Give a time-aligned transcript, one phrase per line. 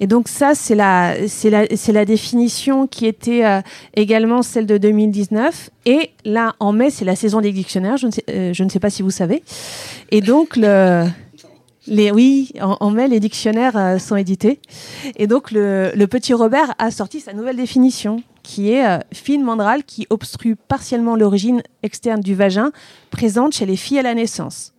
[0.00, 3.60] Et donc ça, c'est la, c'est la, c'est la définition qui était euh,
[3.94, 5.70] également celle de 2019.
[5.86, 7.96] Et là, en mai, c'est la saison des dictionnaires.
[7.96, 9.42] Je ne sais, euh, je ne sais pas si vous savez.
[10.10, 11.06] Et donc le,
[11.86, 14.60] les, oui, en, mai, les dictionnaires euh, sont édités.
[15.16, 19.82] Et donc le, le petit Robert a sorti sa nouvelle définition, qui est fine mandrale
[19.82, 22.70] qui obstrue partiellement l'origine externe du vagin,
[23.10, 24.72] présente chez les filles à la naissance.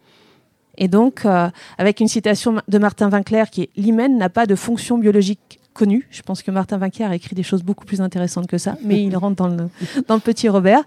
[0.77, 4.55] Et donc, euh, avec une citation de Martin Winkler qui est L'hymen n'a pas de
[4.55, 6.07] fonction biologique connue.
[6.09, 9.03] Je pense que Martin Winkler a écrit des choses beaucoup plus intéressantes que ça, mais
[9.03, 9.69] il rentre dans le,
[10.07, 10.81] dans le petit Robert.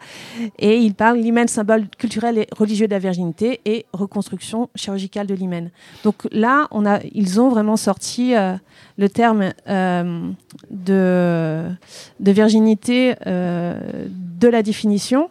[0.58, 5.34] Et il parle l'hymen, symbole culturel et religieux de la virginité, et reconstruction chirurgicale de
[5.34, 5.70] l'hymen.
[6.02, 6.68] Donc là,
[7.14, 8.56] ils ont vraiment sorti euh,
[8.98, 10.28] le terme euh,
[10.70, 11.70] de,
[12.18, 15.30] de virginité de la définition.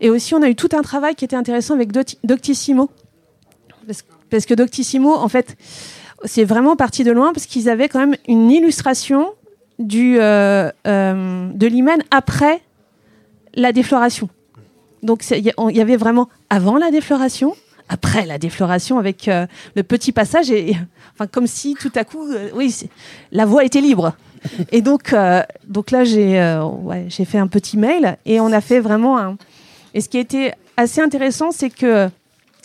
[0.00, 1.90] Et aussi, on a eu tout un travail qui était intéressant avec
[2.22, 2.88] Doctissimo.
[4.32, 5.56] Parce, que Doctissimo, en fait,
[6.24, 9.28] c'est vraiment parti de loin parce qu'ils avaient quand même une illustration
[9.78, 12.62] euh, euh, de l'hymen après
[13.54, 14.30] la défloration.
[15.02, 17.54] Donc il y, avait vraiment avant la défloration,
[17.90, 20.50] après la défloration avec euh, le petit passage
[21.14, 22.88] enfin comme si tout à coup, oui,
[23.32, 24.14] la voie était libre.
[24.70, 25.14] Et donc,
[25.68, 29.36] donc là j'ai fait un petit mail et on a fait vraiment un.
[29.92, 32.08] Et ce qui été assez intéressant, c'est que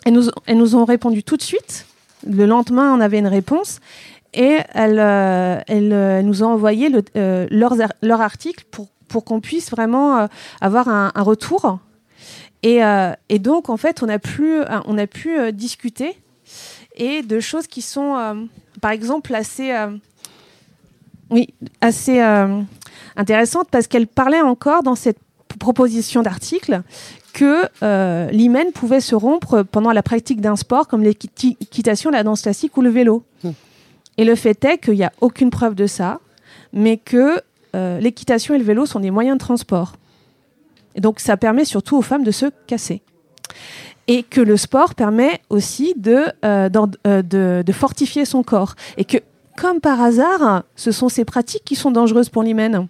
[0.07, 1.85] elles nous, ont répondu tout de suite.
[2.25, 3.79] Le lendemain, on avait une réponse.
[4.33, 10.27] Et elles, euh, euh, nous ont envoyé euh, leur article pour, qu'on puisse vraiment
[10.61, 11.79] avoir un, retour.
[12.63, 12.79] Et,
[13.39, 16.17] donc, en fait, on a pu, on a pu discuter
[16.95, 18.47] et de choses qui sont,
[18.81, 19.73] par exemple, assez,
[21.29, 22.21] oui, assez
[23.15, 25.19] intéressantes parce qu'elle parlait encore dans cette
[25.59, 26.83] proposition d'article
[27.37, 32.41] que euh, l'hymen pouvait se rompre pendant la pratique d'un sport comme l'équitation, la danse
[32.41, 33.23] classique ou le vélo.
[34.17, 36.19] Et le fait est qu'il n'y a aucune preuve de ça,
[36.73, 37.39] mais que
[37.75, 39.93] euh, l'équitation et le vélo sont des moyens de transport.
[40.95, 43.03] Et donc ça permet surtout aux femmes de se casser.
[44.07, 48.73] Et que le sport permet aussi de, euh, de fortifier son corps.
[48.97, 49.17] Et que,
[49.55, 52.87] comme par hasard, ce sont ces pratiques qui sont dangereuses pour l'hymen.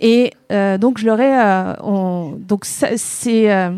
[0.00, 3.70] Et euh, donc je leur ai, euh, on- donc euh,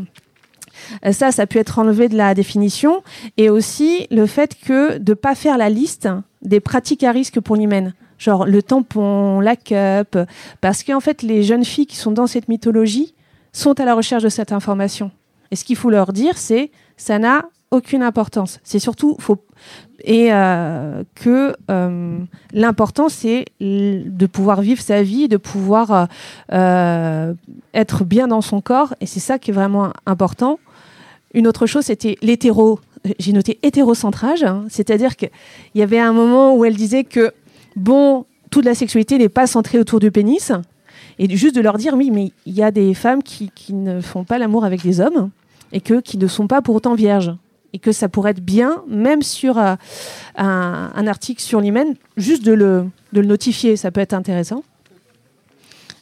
[1.12, 3.02] ça, ça a pu être enlevé de la définition,
[3.36, 6.08] et aussi le fait que de pas faire la liste
[6.42, 10.18] des pratiques à risque pour l'hymen, genre le tampon, la cup,
[10.60, 13.14] parce qu'en fait les jeunes filles qui sont dans cette mythologie
[13.52, 15.10] sont à la recherche de cette information.
[15.50, 18.60] Et ce qu'il faut leur dire, c'est ça n'a aucune importance.
[18.62, 19.16] C'est surtout
[20.04, 22.18] et euh, que euh,
[22.52, 26.08] l'important c'est de pouvoir vivre sa vie, de pouvoir
[26.52, 27.34] euh,
[27.74, 30.58] être bien dans son corps, et c'est ça qui est vraiment important.
[31.34, 32.78] Une autre chose, c'était l'hétéro.
[33.18, 35.30] J'ai noté hétérocentrage, hein, c'est-à-dire qu'il
[35.74, 37.32] y avait un moment où elle disait que
[37.74, 40.52] bon, toute la sexualité n'est pas centrée autour du pénis,
[41.18, 44.00] et juste de leur dire oui, mais il y a des femmes qui, qui ne
[44.00, 45.30] font pas l'amour avec des hommes
[45.72, 47.32] et que qui ne sont pas pour autant vierges
[47.72, 49.74] et que ça pourrait être bien, même sur euh,
[50.36, 54.62] un, article sur l'hymen, juste de le, notifier, ça peut être intéressant.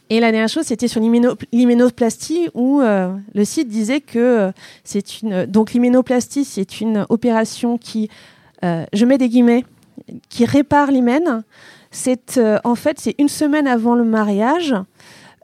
[0.09, 4.53] Et la dernière chose, c'était sur l'hyméno- l'hyménoplastie, où euh, le site disait que euh,
[4.83, 5.47] c'est une.
[5.47, 8.09] Donc, l'hyménoplastie, c'est une opération qui,
[8.63, 9.65] je mets des guillemets,
[10.29, 11.45] qui répare l'hymen.
[11.93, 14.75] C'est en fait, c'est une semaine avant le mariage.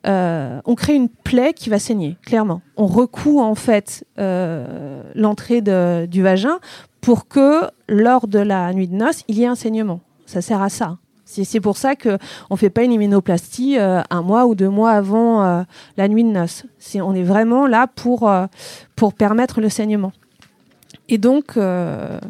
[0.07, 2.63] Euh, on crée une plaie qui va saigner, clairement.
[2.77, 6.59] On recoue en fait euh, l'entrée du vagin
[7.01, 10.01] pour que lors de la nuit de noces, il y ait un saignement.
[10.27, 10.99] Ça sert à ça.
[11.25, 12.19] C'est pour ça qu'on
[12.53, 15.63] ne fait pas une hyménoplastie euh, un mois ou deux mois avant euh,
[15.97, 16.65] la nuit de noces.
[16.95, 18.31] On est vraiment là pour,
[19.19, 20.13] permettre le saignement.
[21.09, 22.21] Et donc, là,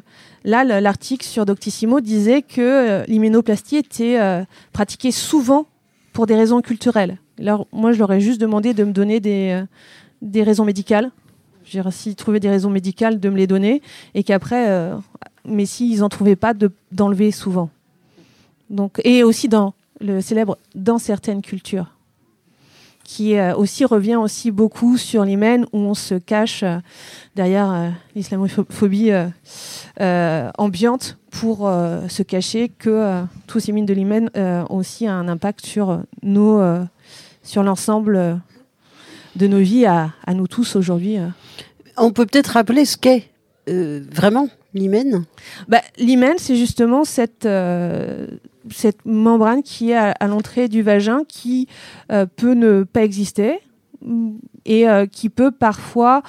[0.44, 4.18] le- l'article sur Doctissimo disait que l'hyménoplastie était
[4.72, 5.66] pratiquée souvent
[6.14, 7.18] pour des raisons culturelles.
[7.72, 9.66] Moi, je leur ai juste demandé de me donner des, euh,
[10.22, 11.10] des raisons médicales.
[11.70, 13.82] Dire, S'ils trouvaient des raisons médicales, de me les donner.
[14.14, 14.96] Et qu'après, euh,
[15.44, 17.70] mais s'ils n'en trouvaient pas, de- d'enlever souvent.
[18.70, 21.92] Donc, et aussi dans le célèbre dans certaines cultures,
[23.04, 26.64] qui euh, aussi revient aussi beaucoup sur l'hymen où on se cache
[27.36, 29.12] derrière l'islamophobie
[30.00, 31.70] ambiante pour
[32.08, 36.60] se cacher que tous ces mines de l'hymen ont aussi un impact sur nos,
[37.46, 38.34] sur l'ensemble euh,
[39.36, 41.18] de nos vies à, à nous tous aujourd'hui.
[41.18, 41.28] euh.
[41.96, 43.30] On peut peut-être rappeler ce qu'est
[43.68, 45.24] euh, vraiment l'hymen?
[45.68, 48.26] Bah, L'hymen, c'est justement cette, euh,
[48.70, 51.66] cette membrane qui est à, à l'entrée du vagin qui
[52.12, 53.60] euh, peut ne pas exister
[54.04, 54.32] mm,
[54.66, 56.22] et qui peut parfois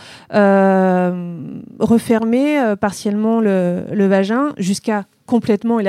[1.80, 5.80] refermer partiellement le, le vagin jusqu'à complètement.
[5.80, 5.86] Il,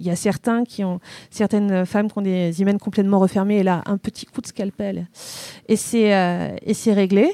[0.00, 1.00] y a certains qui ont,
[1.30, 3.58] certaines femmes qui ont des hymens complètement refermés.
[3.58, 5.08] Et là, un petit coup de scalpel
[5.66, 7.32] et c'est et c'est réglé.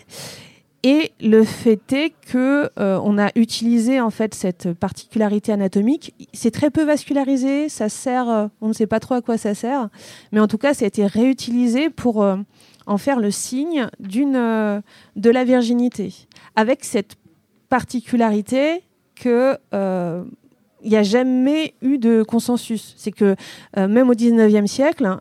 [0.87, 6.15] Et le fait est que euh, on a utilisé en fait cette particularité anatomique.
[6.35, 9.55] C'est très peu vascularisé, ça sert, euh, on ne sait pas trop à quoi ça
[9.55, 9.89] sert,
[10.31, 12.37] mais en tout cas, ça a été réutilisé pour euh,
[12.85, 16.13] en faire le signe de la virginité,
[16.55, 17.15] avec cette
[17.71, 18.83] particularité
[19.15, 19.57] que
[20.85, 22.95] il n'y a jamais eu de consensus.
[22.97, 23.35] C'est que
[23.77, 25.19] même au 19e siècle,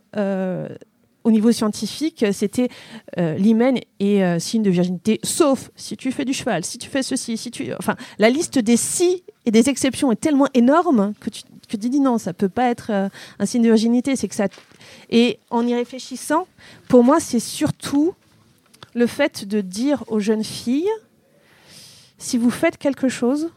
[1.23, 2.69] au niveau scientifique, c'était
[3.17, 7.03] euh, l'hymen euh, signe de virginité, sauf si tu fais du cheval, si tu fais
[7.03, 7.73] ceci, si tu.
[7.79, 12.17] Enfin, la liste des si et des exceptions est tellement énorme que tu, dis non,
[12.17, 13.09] ça peut pas être euh,
[13.39, 14.15] un signe de virginité.
[14.15, 14.35] C'est que.
[15.09, 16.47] Et en y réfléchissant,
[16.89, 18.13] pour moi, c'est surtout
[18.93, 20.89] le fait de dire aux jeunes filles
[22.17, 23.49] si vous faites quelque chose,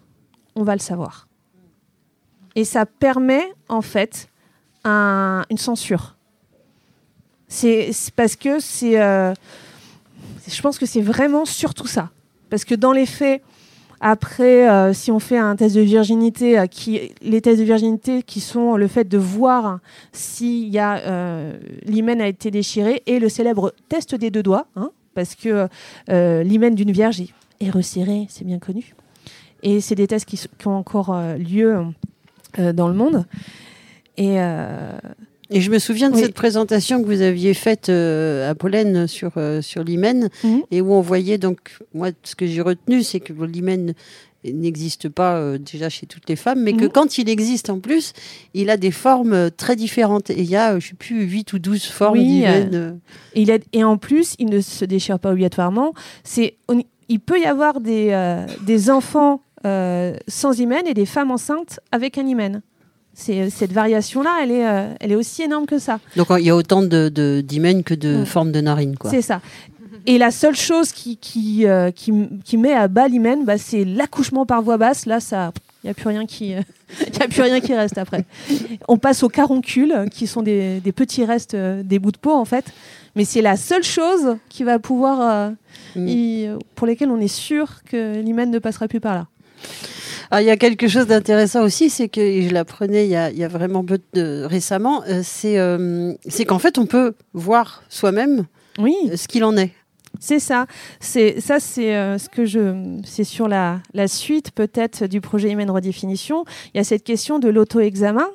[0.54, 1.28] on va le savoir.
[2.56, 4.28] Et ça permet en fait
[4.82, 6.16] un, une censure
[7.48, 9.00] c'est parce que c'est.
[9.00, 9.32] Euh,
[10.48, 12.10] je pense que c'est vraiment surtout ça.
[12.50, 13.42] Parce que dans les faits,
[14.00, 16.66] après, euh, si on fait un test de virginité, euh,
[17.22, 19.80] les tests de virginité qui sont le fait de voir
[20.12, 21.52] si y a
[21.84, 25.68] l'hymen a été déchiré et le célèbre test des deux doigts, hein, parce que
[26.08, 27.20] l'hymen d'une vierge
[27.60, 28.94] est, resserré, c'est bien connu.
[29.62, 31.82] Et c'est des tests qui ont encore lieu
[32.58, 33.24] dans le monde.
[34.16, 34.38] Et
[35.50, 39.32] et je me souviens de cette présentation que vous aviez faite euh, à Pollen sur,
[39.36, 40.62] euh, sur l'hymen, mhm.
[40.70, 43.94] et où on voyait donc, moi, ce que j'ai retenu, c'est que l'hymen
[44.44, 46.90] n'existe pas euh, déjà chez toutes les femmes, mais que mhm.
[46.90, 48.12] quand il existe en plus,
[48.54, 50.30] il a des formes très différentes.
[50.30, 52.98] Et il y a, je ne sais plus, 8 ou 12 formes d'hymen.
[53.34, 55.94] Et, et en plus, il ne se déchire pas obligatoirement.
[56.24, 56.56] C'est,
[57.08, 59.42] il peut y avoir des, des enfants
[60.28, 62.62] sans hymen et des femmes enceintes avec un hymen
[63.16, 65.98] cette variation-là, elle est, euh, elle est aussi énorme que ça.
[66.16, 67.42] Donc il y a autant de, de
[67.82, 68.96] que de formes de narines.
[69.10, 69.40] C'est ça.
[70.06, 72.12] Et la seule chose qui, qui, euh, qui,
[72.44, 75.06] qui, met à bas l'hymen, bah, c'est l'accouchement par voie basse.
[75.06, 75.52] Là, ça,
[75.82, 76.60] il n'y a plus rien qui, euh,
[77.20, 78.24] a plus rien qui reste après.
[78.86, 82.44] On passe aux caroncules, qui sont des, des petits restes des bouts de peau en
[82.44, 82.66] fait.
[83.16, 85.52] Mais c'est la seule chose qui va pouvoir,
[85.96, 86.58] mm.
[86.74, 89.26] pour lesquelles on est sûr que l'hymen ne passera plus par là.
[90.30, 93.44] Ah, il y a quelque chose d'intéressant aussi, c'est que je l'apprenais il, il, y
[93.44, 98.46] a vraiment peu de, récemment, euh, euh, c'est qu'en fait on peut voir soi-même
[98.78, 98.94] oui.
[99.10, 99.72] Euh, ce qu'il en est.
[100.18, 100.66] C'est ça.
[100.98, 102.98] C'est ça, c'est ce que je.
[103.04, 106.46] C'est sur la, la suite peut-être du projet Humaine Redéfinition.
[106.72, 108.26] Il y a cette question de l'auto-examen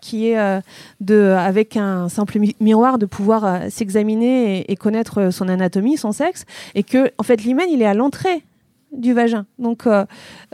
[0.00, 0.60] qui est
[1.00, 6.44] de, avec un simple miroir, de pouvoir s'examiner et, et, connaître son anatomie, son sexe,
[6.76, 8.44] et que en fait l'hymen il est à l'entrée
[8.92, 9.46] du vagin.
[9.58, 10.04] Donc, euh,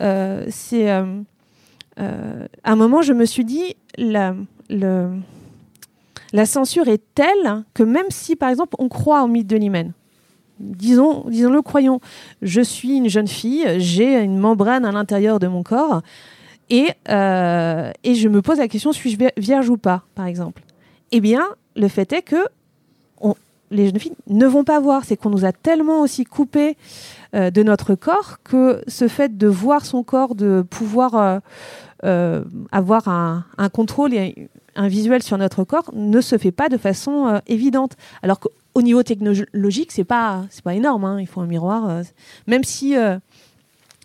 [0.01, 0.91] euh, c'est.
[0.91, 1.23] Euh,
[1.97, 4.35] à un moment, je me suis dit, la,
[4.69, 9.93] la censure est telle que même si, par exemple, on croit au mythe de l'hymen,
[10.59, 12.01] disons, disons-le, croyons,
[12.43, 16.03] je suis une jeune fille, j'ai une membrane à l'intérieur de mon corps,
[16.69, 20.65] et, et je me pose la question, suis-je vierge ou pas, par exemple?
[21.13, 21.47] Eh bien,
[21.77, 22.45] le fait est que
[23.71, 26.77] les jeunes filles ne vont pas voir, c'est qu'on nous a tellement aussi coupé
[27.35, 31.39] euh, de notre corps que ce fait de voir son corps, de pouvoir euh,
[32.05, 36.77] euh, avoir un, contrôle et un visuel sur notre corps ne se fait pas de
[36.77, 37.93] façon évidente.
[38.23, 41.05] Alors qu'au niveau technologique, c'est pas pas énorme.
[41.05, 41.21] Hein.
[41.21, 42.03] Il faut un miroir,
[42.47, 42.95] même si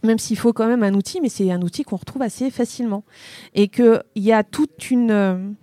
[0.01, 3.03] même s'il faut quand même un outil, mais c'est un outil qu'on retrouve assez facilement.
[3.53, 5.55] Et qu'il y a toute une,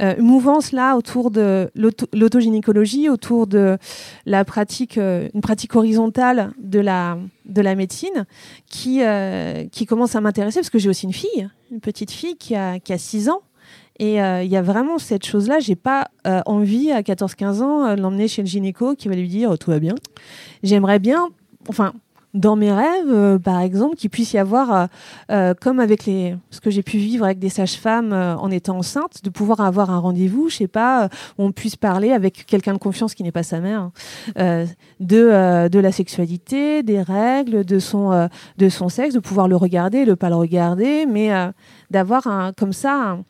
[0.00, 3.76] euh, mouvance là autour de l'autogynécologie, autour de
[4.24, 8.26] la pratique, euh, une pratique horizontale de la, de la médecine
[8.66, 12.36] qui, euh, qui commence à m'intéresser parce que j'ai aussi une fille, une petite fille
[12.36, 13.42] qui a, qui a 6 ans.
[13.98, 16.08] Et il y a vraiment cette chose-là, j'ai pas
[16.46, 19.78] envie à 14-15 ans de l'emmener chez le gynéco qui va lui dire tout va
[19.78, 19.94] bien.
[20.64, 21.28] J'aimerais bien,
[21.68, 21.92] enfin,
[22.34, 24.86] dans mes rêves, euh, par exemple, qu'il puisse y avoir, euh,
[25.30, 29.22] euh, comme avec les, ce que j'ai pu vivre avec des sages-femmes en étant enceinte,
[29.22, 31.08] de pouvoir avoir un rendez-vous, je sais pas,
[31.38, 33.90] où on puisse parler avec quelqu'un de confiance qui n'est pas sa mère,
[34.36, 34.64] hein,
[35.00, 40.06] de, de la sexualité, des règles, de son, de son sexe, de pouvoir le regarder,
[40.06, 41.30] ne pas le regarder, mais
[41.90, 43.24] d'avoir un, comme ça un,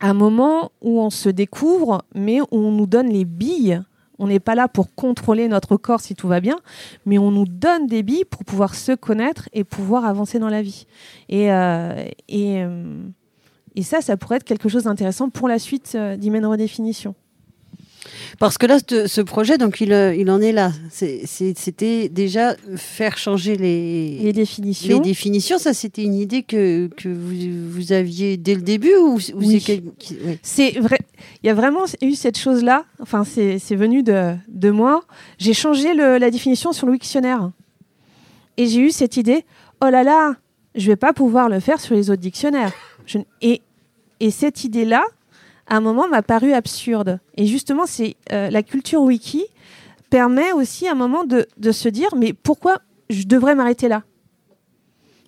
[0.00, 3.82] un moment où on se découvre, mais où on nous donne les billes
[4.20, 6.58] on n'est pas là pour contrôler notre corps si tout va bien,
[7.06, 10.62] mais on nous donne des billes pour pouvoir se connaître et pouvoir avancer dans la
[10.62, 10.86] vie.
[11.30, 13.02] Et, euh, euh,
[13.82, 17.14] ça, ça pourrait être quelque chose d'intéressant pour la suite euh, d'Hymen Redéfinition.
[18.38, 20.72] Parce que là, ce, projet, donc il, euh, il en est là.
[20.90, 24.96] C'était déjà faire changer les, les définitions.
[24.96, 29.18] Les définitions, ça c'était une idée que, que vous, vous, aviez dès le début ou,
[30.42, 30.98] c'est vrai.
[31.42, 32.84] Il y a vraiment eu cette chose-là.
[33.00, 35.02] Enfin, c'est venu de, de moi.
[35.38, 37.50] J'ai changé le, la définition sur le dictionnaire.
[38.56, 39.44] Et j'ai eu cette idée,
[39.82, 40.36] oh là là,
[40.74, 42.72] je vais pas pouvoir le faire sur les autres dictionnaires.
[43.40, 43.62] et,
[44.20, 45.02] et cette idée-là,
[45.70, 47.20] à un moment, m'a paru absurde.
[47.36, 49.46] Et justement, c'est euh, la culture wiki
[50.10, 54.02] permet aussi à un moment de, se dire, mais pourquoi je devrais m'arrêter là?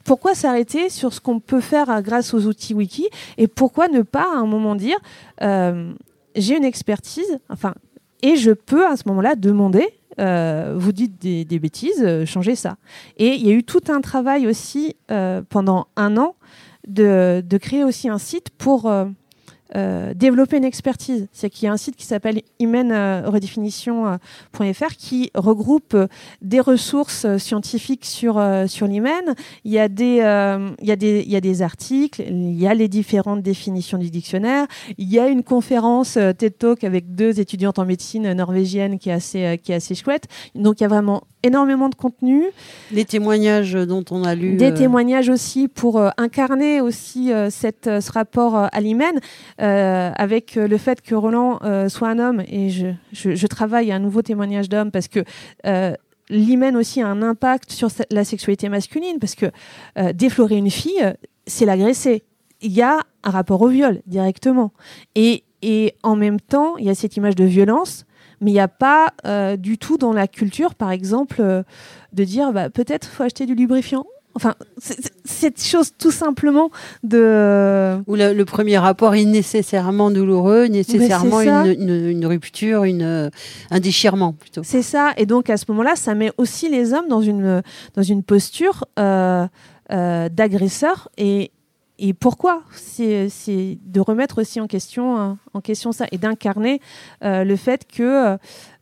[0.04, 3.08] Pourquoi s'arrêter sur ce qu'on peut faire euh, grâce aux outils wiki?
[3.38, 4.98] Et pourquoi ne pas à un moment dire
[5.42, 5.92] euh,
[6.34, 7.74] j'ai une expertise enfin
[8.22, 9.86] et je peux à ce moment-là demander
[10.18, 12.76] vous dites des, bêtises changez ça.
[13.16, 14.94] Et il y a eu tout un travail aussi
[15.48, 16.36] pendant un an
[16.86, 18.92] de, créer aussi un site pour
[19.74, 21.28] euh, développer une expertise.
[21.32, 24.18] C'est qu'il y a un site qui s'appelle imenredefinition.fr
[24.60, 26.08] euh, qui regroupe euh,
[26.42, 29.34] des ressources scientifiques sur, sur l'hymen.
[29.64, 30.16] Il, y a des,
[30.80, 33.98] il, y a des, il y a des articles, il y a les différentes définitions
[33.98, 34.66] du dictionnaire,
[34.98, 39.14] il y a une conférence TED Talk avec deux étudiantes en médecine norvégienne qui est
[39.14, 40.24] assez, qui est assez chouette.
[40.54, 42.44] Donc il y a vraiment énormément de contenu.
[42.92, 44.56] Les témoignages dont on a lu.
[44.56, 49.18] Des témoignages aussi pour incarner aussi cette, ce rapport à l'hymen.
[49.62, 53.96] Euh, avec le fait que Roland euh, soit un homme, et je, je, travaille à
[53.96, 55.20] un nouveau témoignage d'homme parce que
[55.66, 55.94] euh,
[56.30, 59.46] l'hymen aussi a un impact sur la sexualité masculine, parce que
[60.12, 61.14] déflorer une fille,
[61.46, 62.24] c'est l'agresser.
[62.60, 64.72] Il y a un rapport au viol directement.
[65.14, 68.04] Et, et en même temps, il y a cette image de violence
[68.40, 69.12] mais il n'y a pas
[69.56, 71.62] du tout dans la culture, par exemple,
[72.12, 74.04] de dire bah, peut-être faut acheter du lubrifiant.
[74.34, 74.54] Enfin,
[75.24, 76.70] cette chose tout simplement
[77.02, 77.98] de...
[78.06, 83.30] Où le, premier rapport est nécessairement douloureux, nécessairement une, rupture, une,
[83.70, 84.62] un déchirement plutôt.
[84.64, 87.62] C'est ça, et donc à ce moment-là, ça met aussi les hommes dans une,
[87.94, 89.46] dans une posture euh,
[89.90, 91.50] euh, d'agresseur et,
[91.98, 93.28] et pourquoi C'est
[93.84, 96.80] de remettre aussi en question, en question ça et d'incarner
[97.22, 98.36] euh, le fait que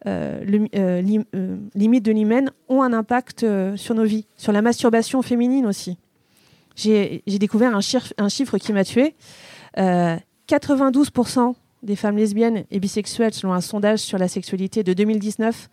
[0.07, 5.23] euh, les euh, limites de l'hymen ont un impact sur nos vies, sur la masturbation
[5.23, 5.99] féminine aussi.
[6.77, 9.15] J'ai découvert un, chiffre qui m'a tué.
[9.77, 15.69] 92% des femmes lesbiennes et bisexuelles, selon un sondage sur la sexualité de 2019,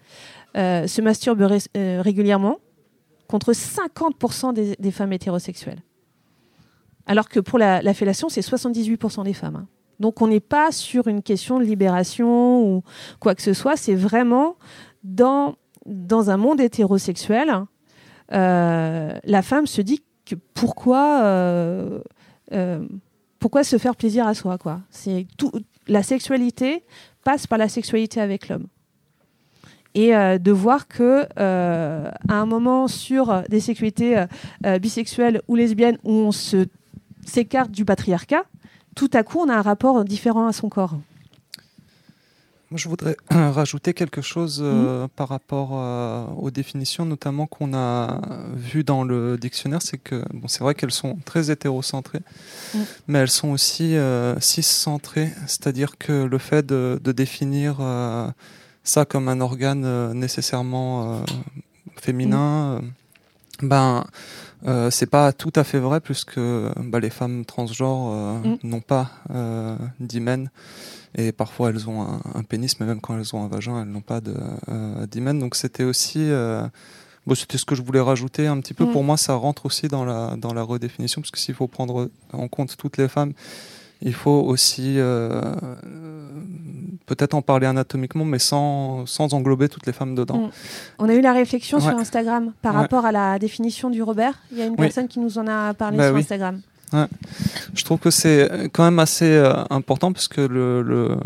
[0.55, 2.57] se masturbent régulièrement,
[3.27, 5.81] contre 50% des, femmes hétérosexuelles.
[7.05, 9.55] Alors que pour la, fellation, c'est 78% des femmes.
[9.55, 9.67] Hein.
[9.99, 12.83] Donc on n'est pas sur une question de libération ou
[13.19, 14.55] quoi que ce soit, c'est vraiment
[15.03, 15.55] dans,
[16.29, 17.63] un monde hétérosexuel,
[18.33, 20.03] euh, la femme se dit
[20.91, 21.99] euh,
[22.53, 22.87] euh,
[23.39, 24.81] pourquoi se faire plaisir à soi quoi.
[24.89, 25.51] C'est tout,
[25.87, 26.83] la sexualité
[27.23, 28.67] passe par la sexualité avec l'homme.
[29.95, 34.25] Et de voir que à un moment sur des sexualités
[34.79, 36.31] bisexuelles ou lesbiennes où on
[37.25, 38.43] s'écarte du patriarcat,
[38.97, 40.97] tout à coup, on a un rapport différent à son corps.
[42.71, 45.09] Moi, je voudrais rajouter quelque chose euh, mhm.
[45.09, 48.19] par rapport euh, aux définitions, notamment qu'on a
[48.55, 49.83] vues dans le dictionnaire.
[49.83, 52.23] C'est que, bon, c'est vrai qu'elles sont très hétérocentrées,
[52.73, 52.85] mhm.
[53.07, 55.29] mais elles sont aussi euh, ciscentrées.
[55.45, 57.77] C'est-à-dire que le fait de, de définir
[58.83, 61.21] ça comme un organe nécessairement
[62.01, 62.81] féminin,
[63.61, 63.69] mhm.
[63.69, 64.05] ben,
[64.65, 68.57] euh, c'est pas tout à fait vrai puisque bah, les femmes transgenres euh, mm.
[68.63, 70.49] n'ont pas euh, d'hymen
[71.15, 74.01] et parfois elles ont un, pénis mais même quand elles ont un vagin elles n'ont
[74.01, 76.29] pas d'hymen donc c'était aussi
[77.27, 78.91] bon, c'était ce que je voulais rajouter un petit peu mm.
[78.91, 82.09] pour moi ça rentre aussi dans la dans la redéfinition parce que s'il faut prendre
[82.33, 83.33] en compte toutes les femmes
[84.01, 85.41] il faut aussi euh,
[87.05, 90.37] peut-être en parler anatomiquement, mais sans, sans englober toutes les femmes dedans.
[90.37, 90.49] Mm.
[90.99, 94.39] On a eu la réflexion sur Instagram par rapport à la définition du Robert.
[94.51, 96.61] Il y a une personne qui nous en a parlé bah sur Instagram.
[97.73, 101.17] Je trouve que c'est quand même assez euh, important parce que le, le,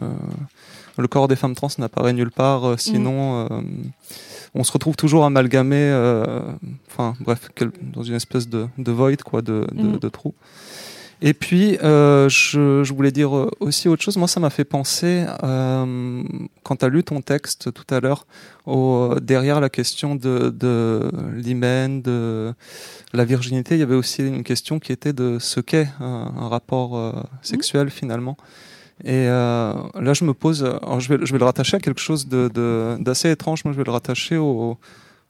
[0.97, 3.63] le, corps des femmes trans n'apparaît nulle part, euh, sinon mm.
[4.55, 5.91] on se retrouve toujours amalgamé,
[6.89, 7.49] enfin bref,
[7.93, 9.99] dans une espèce de, de void, quoi, de, de, mm.
[9.99, 10.33] de trou.
[11.23, 14.17] Et puis, euh, je, je, voulais dire aussi autre chose.
[14.17, 16.23] Moi, ça m'a fait penser, euh,
[16.63, 18.25] quand tu as lu ton texte tout à l'heure,
[19.21, 22.53] derrière la question de, de l'hymen, de
[23.13, 26.97] la virginité, il y avait aussi une question qui était de ce qu'est un, rapport
[26.97, 27.11] euh,
[27.41, 27.91] sexuel mmh.
[27.91, 28.37] finalement.
[29.03, 32.01] Et euh, là, je me pose, alors je vais, je vais le rattacher à quelque
[32.01, 33.63] chose d'assez de, étrange.
[33.65, 34.77] Moi, je vais le rattacher au,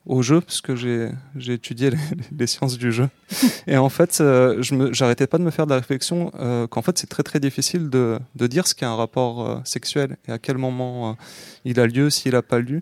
[0.06, 1.12] au jeu, puisque j'ai
[1.48, 1.92] étudié
[2.38, 3.10] les, sciences du jeu.
[3.68, 6.98] Et en fait, euh, j'arrêtais pas de me faire de la réflexion euh, qu'en fait,
[6.98, 10.40] c'est très très difficile de, de dire ce qu'est un rapport euh, sexuel et à
[10.40, 11.18] quel moment
[11.66, 12.82] il a lieu, s'il n'a pas lieu.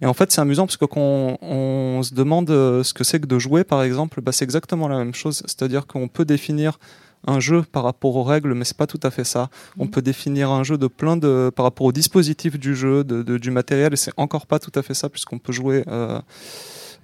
[0.00, 3.26] Et en fait, c'est amusant parce que quand on, se demande ce que c'est que
[3.26, 5.42] de jouer, par exemple, bah, c'est exactement la même chose.
[5.46, 6.78] C'est-à-dire qu'on peut définir
[7.26, 9.48] un jeu par rapport aux règles, mais c'est pas tout à fait ça.
[9.78, 9.90] On mhm.
[9.90, 13.50] peut définir un jeu de plein de par rapport au dispositif du jeu, de, du
[13.50, 15.84] matériel, et c'est encore pas tout à fait ça puisqu'on peut jouer.
[15.88, 16.20] Euh,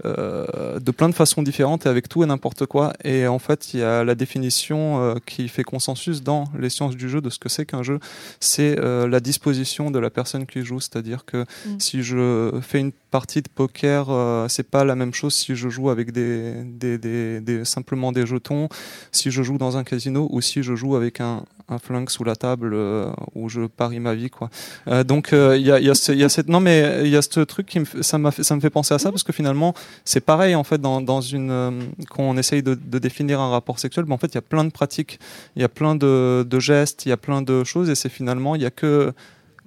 [0.05, 2.93] euh, de plein de façons différentes et avec tout et n'importe quoi.
[3.05, 6.97] Et en fait, il y a la définition euh, qui fait consensus dans les sciences
[6.97, 7.99] du jeu de ce que c'est qu'un jeu.
[8.41, 10.81] C'est la disposition de la personne qui joue.
[10.81, 11.81] C'est-à-dire que mm.
[11.81, 15.69] si je fais une partie de poker, euh, c'est pas la même chose si je
[15.69, 18.69] joue avec des, des, des, simplement des jetons,
[19.13, 22.25] si je joue dans un casino ou si je joue avec un, un flingue sous
[22.25, 24.51] la table euh, où je parie ma vie quoi.
[24.87, 27.23] Euh, donc il y a, y, a y, a, cette non mais il y a
[27.23, 29.75] ce truc qui me ça m'a ça me fait penser à ça parce que finalement
[30.05, 33.79] c'est pareil en fait dans, dans une quand on essaye de, de, définir un rapport
[33.79, 35.19] sexuel, ben, en fait il y a plein de pratiques,
[35.57, 38.09] il y a plein de, de gestes, il y a plein de choses et c'est
[38.09, 39.13] finalement il y a que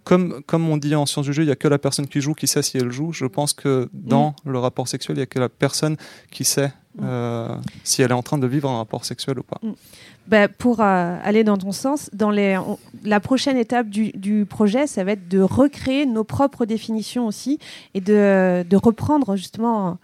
[0.04, 2.22] comme, comme on dit en sciences du jeu, il n'y a que la personne qui
[2.22, 3.14] joue qui sait si elle joue.
[3.14, 4.52] Je pense que dans mm.
[4.52, 5.98] le rapport sexuel, il n'y a que la personne
[6.32, 7.04] qui sait mm.
[7.04, 9.60] euh, si elle est en train de vivre un rapport sexuel ou pas.
[9.62, 9.72] Mm.
[10.32, 12.58] Bah, pour euh, aller dans ton sens, dans les,
[13.04, 17.60] la prochaine étape du, du, projet, ça va être de recréer nos propres définitions aussi
[17.96, 19.98] et de, de reprendre justement,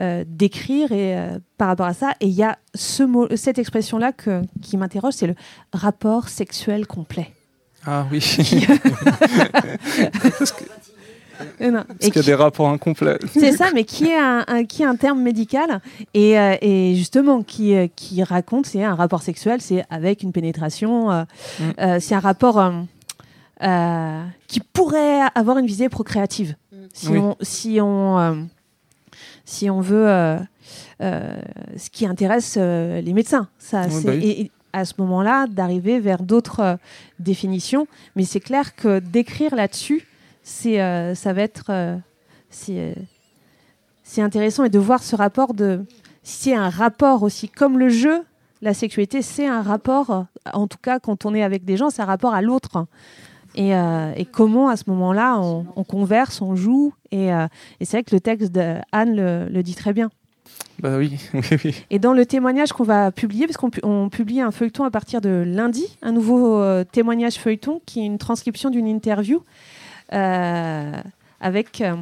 [0.00, 1.16] euh, d'écrire et
[1.58, 2.14] par rapport à ça.
[2.18, 4.12] Et il y a ce mot, cette expression-là
[4.62, 5.36] qui m'interroge, c'est le
[5.72, 7.32] rapport sexuel complet.
[7.86, 8.20] Ah oui.
[10.38, 10.52] Parce
[12.00, 13.18] qu'il y a des rapports incomplets.
[13.32, 15.80] C'est ça, mais qui est un, qui est un terme médical
[16.14, 20.32] et, euh, et justement qui, euh, qui raconte c'est un rapport sexuel, c'est avec une
[20.32, 21.24] pénétration, euh,
[21.60, 22.00] mm.
[22.00, 22.72] c'est un rapport
[24.46, 26.56] qui pourrait avoir une visée procréative.
[26.72, 26.76] Mm.
[26.92, 28.48] Si, on, si, on,
[29.44, 30.38] si on veut
[31.00, 33.48] ce qui intéresse les médecins.
[33.58, 34.12] Ça, bah
[34.72, 36.76] à ce moment-là d'arriver vers d'autres euh,
[37.18, 37.86] définitions.
[38.16, 40.06] Mais c'est clair que d'écrire là-dessus,
[40.48, 41.96] c'est, euh, ça va être euh,
[42.48, 45.84] c'est, intéressant et de voir ce rapport de
[46.22, 48.22] c'est un rapport aussi comme le jeu.
[48.62, 52.02] La sexualité, c'est un rapport, en tout cas quand on est avec des gens, c'est
[52.02, 52.86] un rapport à l'autre.
[53.54, 56.92] Et, et, comment à ce moment-là on, converse, on joue.
[57.12, 60.10] Et, et c'est vrai que le texte d'Anne le, le dit très bien.
[60.80, 61.18] Bah oui.
[61.90, 65.44] Et dans le témoignage qu'on va publier, parce qu'on publie un feuilleton à partir de
[65.46, 69.42] lundi, un nouveau euh, témoignage feuilleton qui est une transcription d'une interview euh,
[70.10, 71.96] avec euh,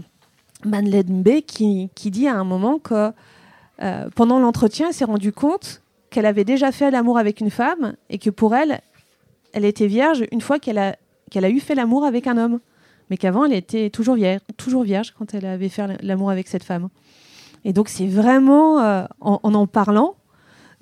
[0.65, 3.13] Madeleine B qui, qui, dit à un moment que
[3.83, 7.95] euh, pendant l'entretien, elle s'est rendue compte qu'elle avait déjà fait l'amour avec une femme
[8.09, 8.81] et que pour elle,
[9.53, 10.97] elle était vierge une fois qu'elle a,
[11.31, 12.61] qu'elle a eu fait l'amour avec un homme.
[13.11, 16.65] Mais qu'avant, elle était toujours vierge, toujours vierge quand elle avait fait l'amour avec cette
[16.65, 16.89] femme.
[17.65, 20.17] Et donc, c'est vraiment, euh, en, en, parlant,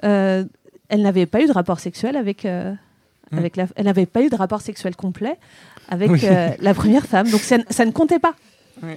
[0.04, 0.44] euh,
[0.88, 2.72] elle n'avait pas eu de rapport sexuel avec, euh,
[3.30, 3.38] hmm.
[3.38, 5.38] avec la, elle n'avait pas eu de rapport sexuel complet
[5.88, 7.30] avec la première femme.
[7.30, 8.34] Donc, ça, ça ne comptait pas.
[8.82, 8.96] Oui.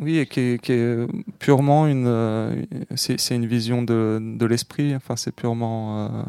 [0.00, 1.06] Oui, et qui est,
[1.38, 2.66] purement une,
[2.96, 4.94] c'est une vision de, de l'esprit.
[4.96, 6.24] Enfin, c'est purement,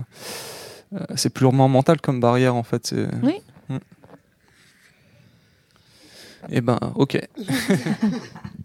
[1.16, 2.94] c'est purement mental comme barrière en fait.
[3.24, 3.36] Oui.
[3.70, 3.78] Hmm.
[6.50, 7.20] Eh ben, ok.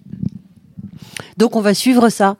[1.38, 2.36] Donc on va suivre ça,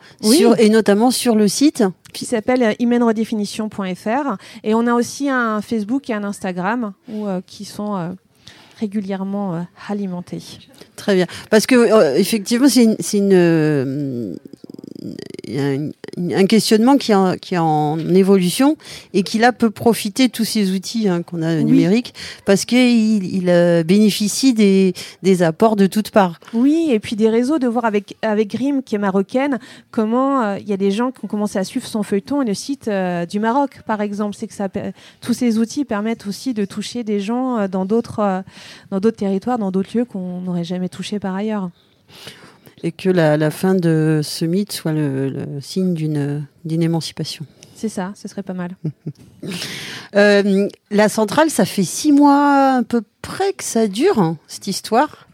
[0.58, 4.36] et notamment sur le site qui s'appelle hymenredéfinition.fr.
[4.64, 8.08] Et on a aussi un Facebook et un Instagram où, euh, qui sont euh,
[8.80, 10.42] régulièrement euh, alimentés.
[10.96, 11.26] Très bien.
[11.48, 14.36] Parce que effectivement, c'est une,
[15.48, 18.76] un, un, questionnement qui est, qui est en évolution
[19.14, 23.24] et qui là peut profiter de tous ces outils hein, qu'on a numériques parce qu'il
[23.24, 26.40] il, euh, bénéficie des, des, apports de toutes parts.
[26.52, 29.58] Oui, et puis des réseaux, de voir avec, avec Grim, qui est marocaine,
[29.90, 32.44] comment euh, il y a des gens qui ont commencé à suivre son feuilleton et
[32.44, 34.34] le site euh, du Maroc, par exemple.
[34.36, 34.68] C'est que ça,
[35.20, 38.42] tous ces outils permettent aussi de toucher des gens dans d'autres
[38.90, 41.70] dans d'autres territoires, dans d'autres lieux qu'on n'aurait jamais touché par ailleurs
[42.82, 47.46] et que la, fin de ce mythe soit le, signe d'une émancipation.
[47.74, 48.76] C'est ça, ce serait pas mal.
[50.16, 54.66] Euh, la centrale, ça fait six mois à peu près que ça dure, hein, cette
[54.66, 55.28] histoire.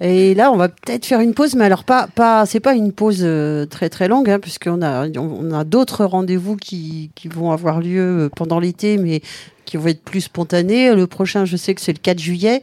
[0.00, 2.92] Et là, on va peut-être faire une pause, mais alors pas, pas, c'est pas une
[2.92, 7.52] pause euh, très très longue, hein, puisqu'on a, on a d'autres rendez-vous qui, qui, vont
[7.52, 9.22] avoir lieu pendant l'été, mais
[9.70, 10.92] qui vont être plus spontanés.
[10.94, 12.62] Le prochain, je sais que c'est le 4 juillet.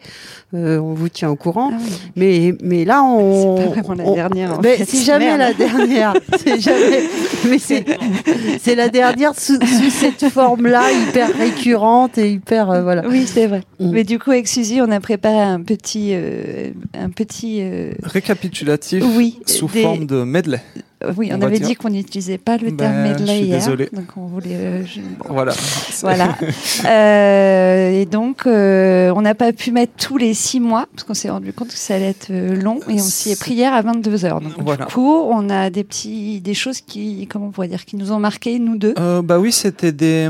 [0.53, 1.71] Euh, on vous tient au courant.
[1.73, 1.77] Ah
[2.17, 3.57] mais, mais là, on.
[3.57, 4.61] C'est pas vraiment la dernière.
[4.61, 6.13] mais c'est jamais la dernière.
[6.37, 7.03] c'est jamais.
[7.49, 9.57] Mais c'est la dernière sous,
[9.89, 12.69] cette forme-là, hyper récurrente et hyper.
[12.71, 13.07] Euh, voilà.
[13.07, 13.61] Oui, c'est vrai.
[13.79, 13.91] Mm.
[13.91, 16.09] Mais du coup, avec Suzy, on a préparé un petit.
[16.11, 17.63] Euh, un petit
[18.03, 20.61] Récapitulatif oui, sous forme de medley.
[21.03, 23.59] Euh, oui, on, avait dit qu'on n'utilisait pas le terme ben, medley hier.
[23.59, 23.89] Désolé.
[23.93, 24.55] Donc on voulait.
[24.55, 24.83] Euh,
[25.29, 25.53] voilà.
[26.01, 26.35] voilà.
[26.85, 31.13] euh, et donc, euh, on n'a pas pu mettre tous les six mois parce qu'on
[31.13, 33.83] s'est rendu compte que ça allait être long et on s'y est pris hier à
[33.83, 34.85] 22 h Donc voilà.
[34.85, 38.11] du coup, on a des petits, des choses qui, comment on pourrait dire, qui nous
[38.11, 38.95] ont marqué nous deux.
[39.23, 40.27] bah oui, c'était des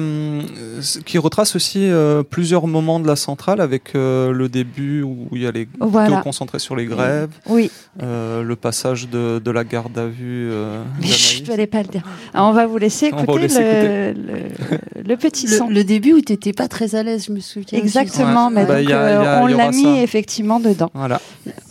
[1.06, 1.90] qui retracent aussi
[2.30, 6.18] plusieurs moments de la centrale avec le début où il y a les voilà.
[6.22, 7.30] concentrés sur les grèves.
[7.46, 7.72] Oui.
[8.02, 12.04] le passage de, de la garde à vue euh, je ne vais pas le dire.
[12.34, 15.70] on va vous laisser écouter, le, petit son.
[15.70, 17.80] Le, début où tu n'étais pas très à l'aise, je me souviens.
[17.80, 20.92] Exactement, mais bah, euh, on l'a mis effectivement dedans.
[20.94, 21.22] Voilà.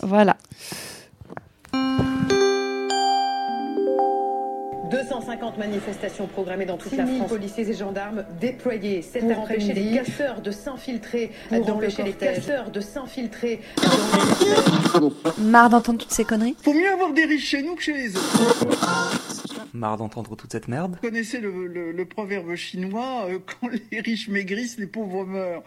[0.01, 0.37] Voilà.
[4.89, 7.29] 250 manifestations programmées dans toute la France.
[7.29, 9.01] policiers et gendarmes déployés.
[9.01, 13.61] C'est pour empêcher les casseurs de s'infiltrer dans empêcher les casseurs de s'infiltrer.
[15.39, 18.15] Marre d'entendre toutes ces conneries Faut mieux avoir des riches chez nous que chez les
[18.15, 18.67] autres.
[19.73, 24.77] Marre d'entendre toute cette merde Vous connaissez le, proverbe chinois euh, quand les riches maigrissent,
[24.79, 25.61] les pauvres meurent.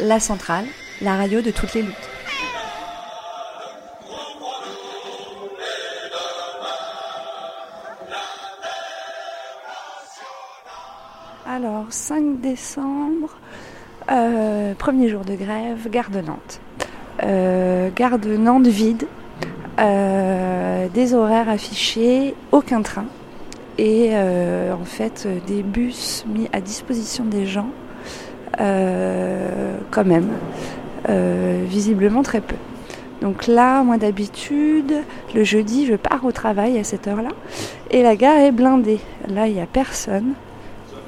[0.00, 0.66] La centrale,
[1.02, 2.23] la radio de toutes les luttes.
[11.56, 13.38] Alors, 5 décembre,
[14.10, 16.60] euh, premier jour de grève, gare de Nantes.
[17.22, 19.06] Euh, gare de Nantes vide,
[19.78, 23.04] euh, des horaires affichés, aucun train.
[23.78, 27.68] Et en fait, des bus mis à disposition des gens,
[28.58, 30.30] quand même,
[31.66, 32.56] visiblement très peu.
[33.22, 34.92] Donc là, moi d'habitude,
[35.36, 37.30] le jeudi, je pars au travail à cette heure-là.
[37.92, 38.98] Et la gare est blindée.
[39.28, 40.34] Là, il n'y a personne.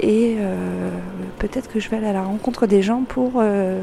[0.01, 0.91] Et euh,
[1.39, 3.81] peut-être que je vais aller à la rencontre des gens pour euh,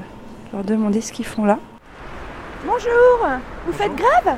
[0.54, 1.58] leur demander ce qu'ils font là.
[2.66, 3.28] Bonjour,
[3.66, 4.36] vous faites grève?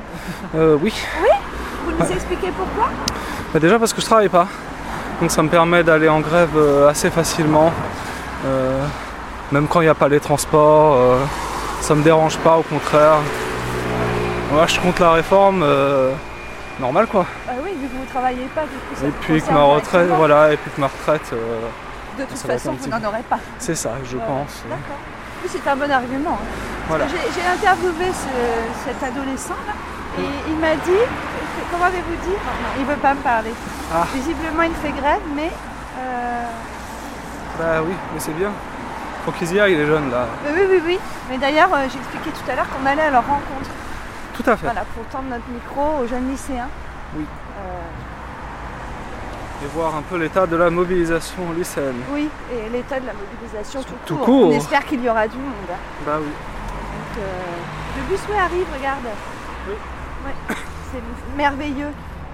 [0.54, 0.92] Euh, Oui.
[1.22, 1.28] Oui?
[1.84, 2.90] Vous nous expliquez pourquoi?
[3.52, 4.48] Bah, Déjà parce que je travaille pas.
[5.20, 6.56] Donc ça me permet d'aller en grève
[6.88, 7.72] assez facilement.
[9.52, 11.16] même quand il n'y a pas les transports,
[11.80, 13.18] ça me dérange pas, au contraire.
[14.52, 15.64] Moi je compte la réforme
[16.80, 17.26] normale quoi.
[17.48, 20.08] Ah oui, vu que vous ne travaillez pas, du coup, Et puis que ma retraite,
[20.08, 21.30] voilà, et puis que ma retraite.
[21.32, 21.60] Euh,
[22.18, 23.38] de toute façon, vous n'en aurez pas.
[23.58, 24.62] C'est ça, je pense.
[24.68, 25.00] D'accord.
[25.42, 26.38] Oui, c'est un bon argument.
[26.90, 26.96] Hein.
[27.08, 28.12] J'ai interviewé
[28.84, 29.74] cet adolescent là,
[30.18, 31.04] et il m'a dit,
[31.70, 32.36] comment avez-vous dit
[32.78, 33.52] Il ne veut pas me parler.
[33.94, 34.06] Ah.
[34.14, 35.50] Visiblement, il fait grève, mais.
[35.98, 36.44] Euh...
[37.58, 38.50] Bah oui, mais c'est bien.
[39.24, 40.26] Faut qu'ils y aillent, les jeunes là.
[40.54, 40.98] oui, oui, oui.
[41.28, 43.70] Mais d'ailleurs, euh, j'expliquais tout à l'heure qu'on allait à leur rencontre.
[44.36, 44.66] Tout à fait.
[44.66, 46.68] Voilà, pour tendre notre micro aux jeunes lycéens.
[47.16, 47.24] Oui.
[47.58, 47.80] Euh,
[49.64, 52.02] et voir un peu l'état de la mobilisation lycéenne.
[52.12, 54.48] Oui, et l'état de la mobilisation tout, court.
[54.48, 55.54] On espère qu'il y aura du monde.
[56.04, 56.26] Bah oui.
[56.26, 57.56] Donc, euh,
[57.96, 59.06] le busway arrive, regarde.
[59.68, 59.74] Oui.
[60.26, 60.56] Ouais.
[60.92, 61.92] C'est merveilleux.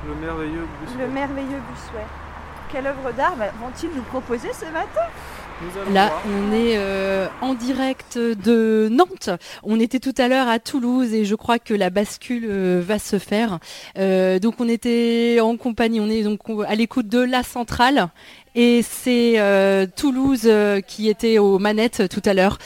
[0.09, 1.07] Le merveilleux busway.
[1.07, 2.07] Le merveilleux busway.
[2.71, 5.07] Quelle œuvre d'art vont-ils nous proposer ce matin?
[5.91, 9.31] Là, on est euh, en direct de Nantes.
[9.63, 12.99] On était tout à l'heure à Toulouse et je crois que la bascule euh, va
[12.99, 13.59] se faire.
[13.99, 18.09] Euh, donc on était en compagnie, on est donc à l'écoute de la centrale
[18.55, 19.41] et c'est
[19.97, 20.51] Toulouse
[20.87, 22.59] qui était aux manettes tout à l'heure.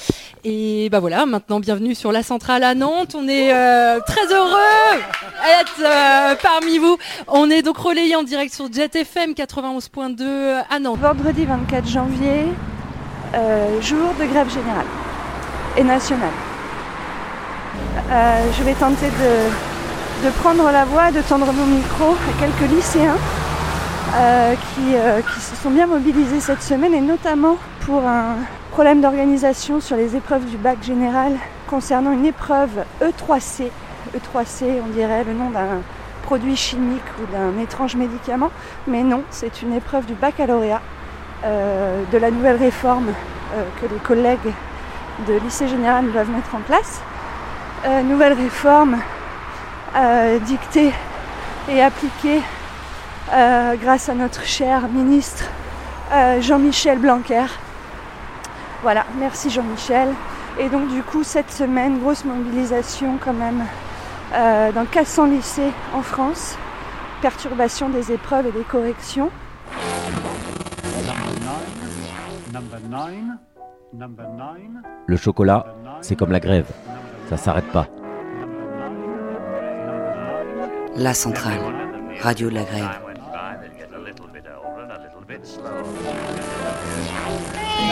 [0.44, 3.14] Et bah voilà, maintenant bienvenue sur la centrale à Nantes.
[3.16, 3.50] On est
[4.04, 5.00] très heureux
[5.44, 6.98] d'être parmi vous.
[7.28, 10.98] On est donc relayé en direct sur Jet FM 91.2 à Nantes.
[10.98, 12.46] Vendredi 24 janvier,
[13.34, 14.86] euh, jour de grève générale
[15.76, 16.30] et nationale.
[18.10, 23.16] Euh, je vais tenter de, prendre la voix, de tendre mon micro à quelques lycéens
[24.14, 28.36] euh, qui, se sont bien mobilisés cette semaine et notamment pour un
[28.70, 31.32] problème d'organisation sur les épreuves du bac général
[31.68, 33.70] concernant une épreuve E3C.
[34.16, 35.80] E3C, on dirait le nom d'un
[36.22, 38.50] produit chimique ou d'un étrange médicament,
[38.86, 40.80] mais non, c'est une épreuve du baccalauréat
[41.44, 43.12] de la nouvelle réforme
[43.54, 44.52] euh, que les collègues
[45.26, 47.00] de lycée général doivent mettre en place.
[47.86, 48.98] Euh, nouvelle réforme
[50.44, 50.92] dictée
[51.70, 52.42] et appliquée
[53.30, 55.44] grâce à notre cher ministre
[56.40, 57.46] Jean-Michel Blanquer.
[58.82, 60.08] Voilà, merci Jean-Michel.
[60.58, 63.64] Et donc du coup, cette semaine, grosse mobilisation quand même
[64.74, 66.58] dans 400 lycées en France.
[67.22, 69.30] Perturbation des épreuves et des corrections.
[75.06, 75.66] Le chocolat,
[76.00, 76.66] c'est comme la grève.
[77.28, 77.86] Ça s'arrête pas.
[80.96, 81.60] La centrale,
[82.20, 82.88] radio de la grève.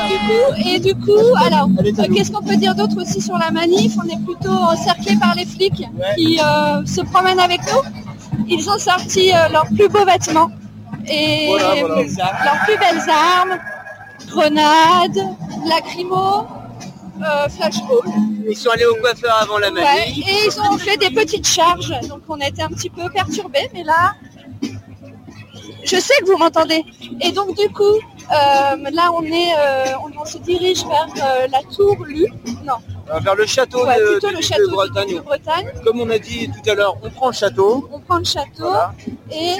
[0.08, 3.50] Du coup, et du coup, alors, euh, qu'est-ce qu'on peut dire d'autre aussi sur la
[3.50, 3.94] manif?
[4.02, 5.84] On est plutôt encerclé par les flics
[6.16, 8.46] qui euh, se promènent avec nous.
[8.48, 10.50] Ils ont sorti euh, leurs plus beaux vêtements
[11.06, 13.58] et leurs plus belles armes,
[14.34, 15.22] grenades,
[15.66, 16.46] lacrymo,
[17.56, 18.02] flashball.
[18.48, 20.26] Ils sont allés au coiffeur avant la manif.
[20.28, 23.70] et ils ont fait des petites charges, donc on a été un petit peu perturbés,
[23.72, 24.14] mais là,
[25.84, 26.84] je sais que vous m'entendez.
[27.20, 29.84] Et donc du coup, euh, là on est, euh,
[30.18, 32.26] on, se dirige vers euh, la tour Lu.
[32.64, 32.74] Non.
[33.20, 35.70] vers le château, de, le château de, Bretagne.
[35.84, 37.88] Comme on a dit tout à l'heure, on prend le château.
[37.92, 38.72] On prend le château.
[39.30, 39.56] Et...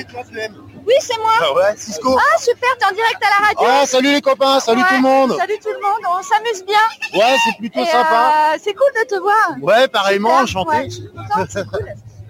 [0.87, 1.33] Oui, c'est moi.
[1.40, 2.16] Ah ouais, Cisco.
[2.18, 3.81] Ah super, t'es en direct à la radio.
[3.81, 5.37] Ouais, salut les copains, salut tout le monde.
[5.37, 7.20] Salut tout le monde, on s'amuse bien.
[7.20, 8.55] Ouais, c'est plutôt sympa.
[8.62, 9.57] c'est cool de te voir.
[9.62, 10.88] Ouais, pareillement, enchanté.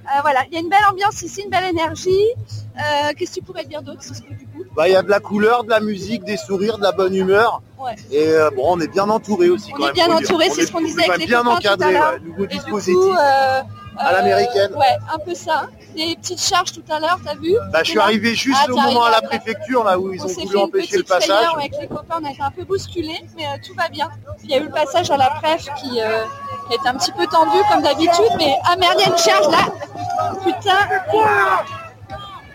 [0.04, 2.26] Euh, voilà, il y a une belle ambiance ici, une belle énergie.
[2.76, 4.02] Euh, qu'est-ce que tu pourrais dire d'autre
[4.76, 7.14] bah, Il y a de la couleur, de la musique, des sourires, de la bonne
[7.14, 7.62] humeur.
[8.10, 9.72] Et euh, bon, on est bien entouré aussi.
[9.78, 13.16] On est bien entouré, c'est ce qu'on disait avec les bien encadré, nouveau dispositif.
[13.96, 14.74] à l'américaine.
[14.74, 15.68] ouais, un peu ça.
[15.94, 18.76] Des petites charges tout à l'heure, t'as vu bah, Je suis arrivé juste ah, au
[18.76, 21.46] moment à la préfecture, là où ils ont voulu empêcher le passage.
[21.54, 24.08] Avec les copains, on a été un peu bousculés, mais tout va bien.
[24.42, 27.58] Il y a eu le passage à la préf qui, est un petit peu tendu
[27.70, 29.66] comme d'habitude, mais ah merde, il y a une charge là.
[30.42, 30.88] Putain.
[31.12, 31.26] Waouh.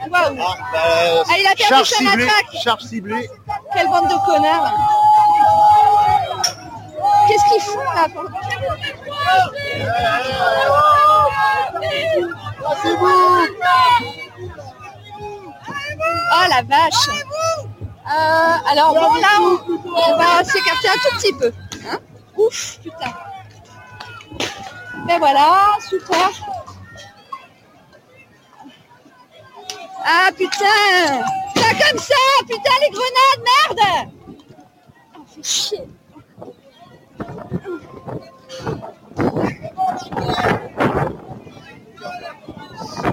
[0.01, 0.17] Ah, bah,
[0.73, 2.61] ah, il a perdu charge matraque.
[2.63, 3.29] Charge ciblée.
[3.73, 5.08] Quelle bande de connards.
[7.29, 8.23] Qu'est-ce qu'ils font là pour...
[16.31, 17.07] Oh la vache.
[18.07, 21.53] Euh, alors bon là on, va s'écarter un tout petit peu.
[21.87, 21.99] Hein
[22.35, 23.13] Ouf, putain.
[25.05, 26.31] Mais ben voilà, super.
[30.03, 31.21] Ah putain
[31.53, 32.15] Pas comme ça
[32.47, 34.11] Putain les grenades, merde
[35.15, 35.87] Oh fait chier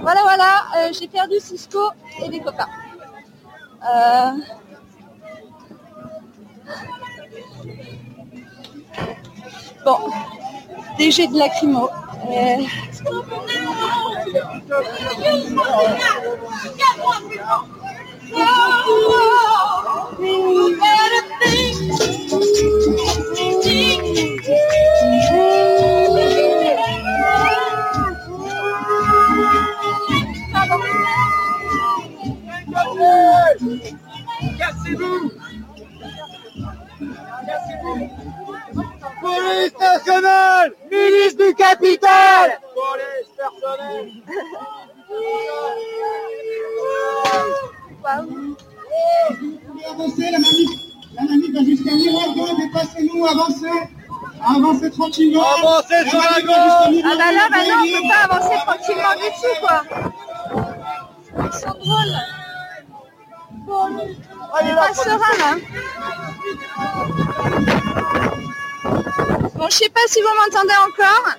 [0.03, 1.91] Voilà voilà, euh, j'ai perdu Cisco
[2.23, 2.69] et les copains.
[3.85, 4.33] Euh...
[9.85, 9.99] Bon,
[10.99, 11.89] des de lacrymo.
[12.31, 12.65] Euh...
[34.59, 35.31] Cassez-vous
[39.21, 44.13] Police nationale Milice du capital Police personnelle
[49.89, 50.71] Avancez, la manif,
[51.15, 53.67] la manif va jusqu'à Mirador, dépassez-nous, avancez
[54.43, 58.57] Avancez tranquillement Avancez sur la gauche Ah bah là, bah non, on peut pas avancer
[58.67, 59.83] tranquillement du tout, quoi.
[61.45, 62.46] Ils sont drôles
[63.69, 65.57] on est pas serein, là
[69.55, 71.35] Bon, je sais pas si vous m'entendez encore.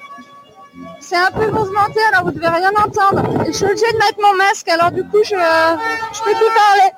[0.99, 3.43] C'est un peu mouvementé, alors vous devez rien entendre.
[3.43, 6.53] Et je suis obligée de mettre mon masque, alors du coup, je je peux plus
[6.53, 6.91] parler.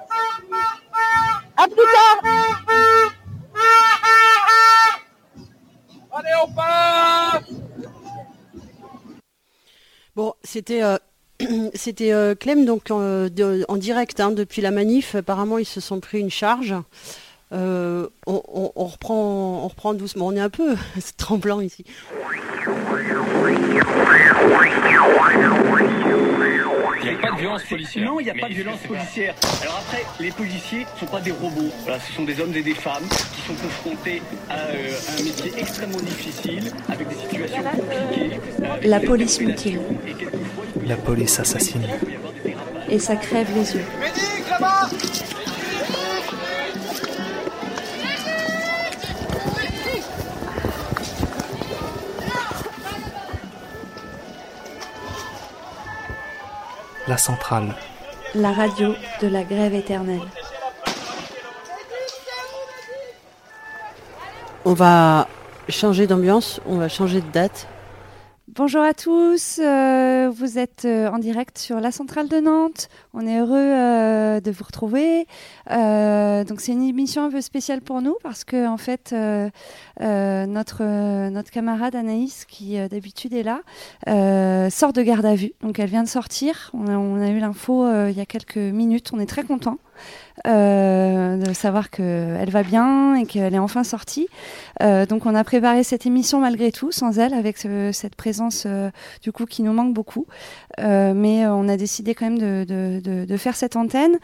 [1.58, 2.22] À plus tard.
[6.12, 7.44] Allez, on passe
[10.15, 10.98] Bon, c'était euh,
[11.74, 15.16] c'était euh, Clem donc en direct hein, depuis la manif.
[15.16, 16.76] Apparemment, ils se sont pris une charge.
[17.52, 20.28] Euh, on, reprend, on reprend doucement.
[20.28, 20.76] On est un peu
[21.18, 21.84] tremblant ici.
[27.10, 28.06] Il n'y a pas de violence policière.
[28.06, 29.34] Non, il n'y a pas de violence policière.
[29.62, 31.72] Alors après, les policiers ne sont pas des robots.
[31.84, 35.52] Voilà, ce sont des hommes et des femmes qui sont confrontés à, euh, un métier
[35.58, 38.39] extrêmement difficile, avec des situations compliquées.
[38.84, 39.80] La police mutile.
[40.86, 41.88] La police assassine.
[42.89, 43.86] Et ça crève les yeux.
[57.10, 57.74] La centrale.
[58.36, 60.22] La radio de la grève éternelle.
[64.63, 65.28] On va
[65.67, 67.67] changer d'ambiance, on va changer de date.
[68.60, 72.89] Bonjour à tous, euh, vous êtes euh, en direct sur la centrale de Nantes.
[73.13, 75.28] On est heureux euh, de vous retrouver.
[75.69, 79.15] donc c'est une émission un peu spéciale pour nous parce que en fait
[80.02, 83.62] notre camarade Anaïs qui d'habitude est là
[84.69, 85.54] sort de garde à vue.
[85.62, 86.69] Donc elle vient de sortir.
[86.74, 89.12] On a, on a eu l'info il y a quelques minutes.
[89.13, 89.78] On est très content.
[90.47, 94.28] Euh, de savoir qu'elle va bien et qu'elle est enfin sortie.
[94.82, 98.89] Euh, donc on a préparé cette émission malgré tout, sans elle, avec cette présence euh,
[99.21, 100.28] du coup qui nous manque beaucoup.
[100.78, 104.17] mais on a décidé quand même de, de, de faire cette antenne.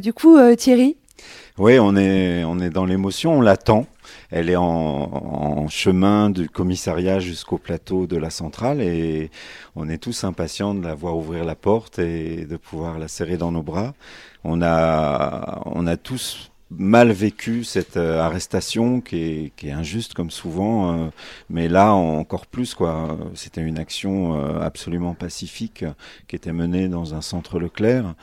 [0.00, 0.96] du coup, Thierry
[1.58, 3.86] Oui, on est, on est dans l'émotion, on l'attend.
[4.30, 9.30] Elle est en, en, chemin du commissariat jusqu'au plateau de la centrale et
[9.76, 13.36] on est tous impatients de la voir ouvrir la porte et de pouvoir la serrer
[13.36, 13.94] dans nos bras.
[14.44, 20.14] On a, on a tous mal vécu cette euh, arrestation qui est, qui est, injuste
[20.14, 21.08] comme souvent, euh,
[21.48, 23.16] mais là encore plus quoi.
[23.34, 25.84] C'était une action euh, absolument pacifique
[26.28, 28.14] qui était menée dans un centre Leclerc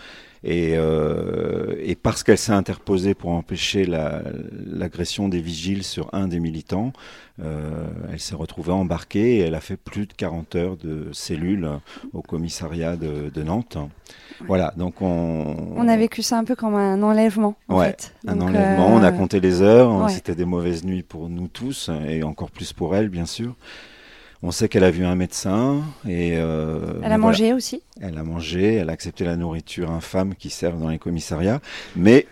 [0.47, 6.39] et, euh, et parce qu'elle s'est interposée pour empêcher l'agression des vigiles sur un des
[6.39, 6.93] militants,
[7.43, 11.67] euh, elle s'est retrouvée embarquée et elle a fait plus de 40 heures de cellule
[12.13, 13.79] au commissariat de, de Nantes.
[14.41, 15.73] Voilà, donc on...
[15.75, 18.13] On a vécu ça un peu comme un enlèvement, en ouais, fait.
[18.27, 21.89] un enlèvement, on a euh, compté les heures, c'était des mauvaises nuits pour nous tous,
[22.07, 23.55] et encore plus pour elle, bien sûr.
[24.43, 27.81] On sait qu'elle a vu un médecin et euh, elle a mangé aussi.
[28.01, 31.61] Elle a mangé, elle a accepté la nourriture infâme qui sert dans les commissariats,
[31.95, 32.27] mais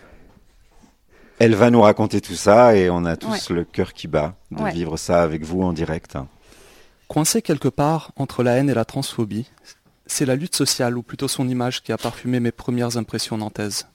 [1.38, 4.64] elle va nous raconter tout ça et on a tous le cœur qui bat de
[4.70, 6.16] vivre ça avec vous en direct.
[7.08, 9.50] Coincé quelque part entre la haine et la transphobie,
[10.06, 13.86] c'est la lutte sociale, ou plutôt son image, qui a parfumé mes premières impressions nantaises.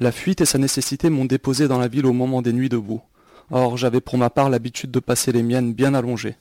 [0.00, 3.02] La fuite et sa nécessité m'ont déposé dans la ville au moment des nuits debout.
[3.50, 6.36] Or, j'avais pour ma part l'habitude de passer les miennes bien allongées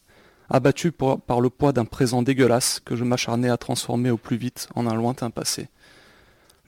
[0.49, 4.69] abattu par le poids d'un présent dégueulasse que je m'acharnais à transformer au plus vite
[4.75, 5.69] en un lointain passé.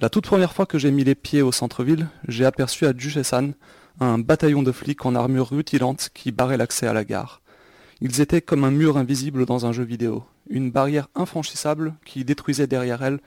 [0.02, 3.54] La toute première fois que j'ai mis les pieds au centre-ville, j'ai aperçu à Duchessan
[4.00, 7.42] un bataillon de flics en armure rutilante qui barrait l'accès à la gare.
[8.02, 12.68] Ils étaient comme un mur invisible dans un jeu vidéo, une barrière infranchissable qui détruisait
[12.68, 13.20] derrière elle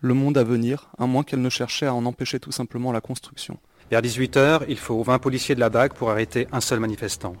[0.00, 3.00] le monde à venir, à moins qu'elle ne cherchait à en empêcher tout simplement la
[3.00, 3.58] construction.
[3.90, 7.34] Vers 18h, il faut 20 policiers de la BAC pour arrêter un seul manifestant.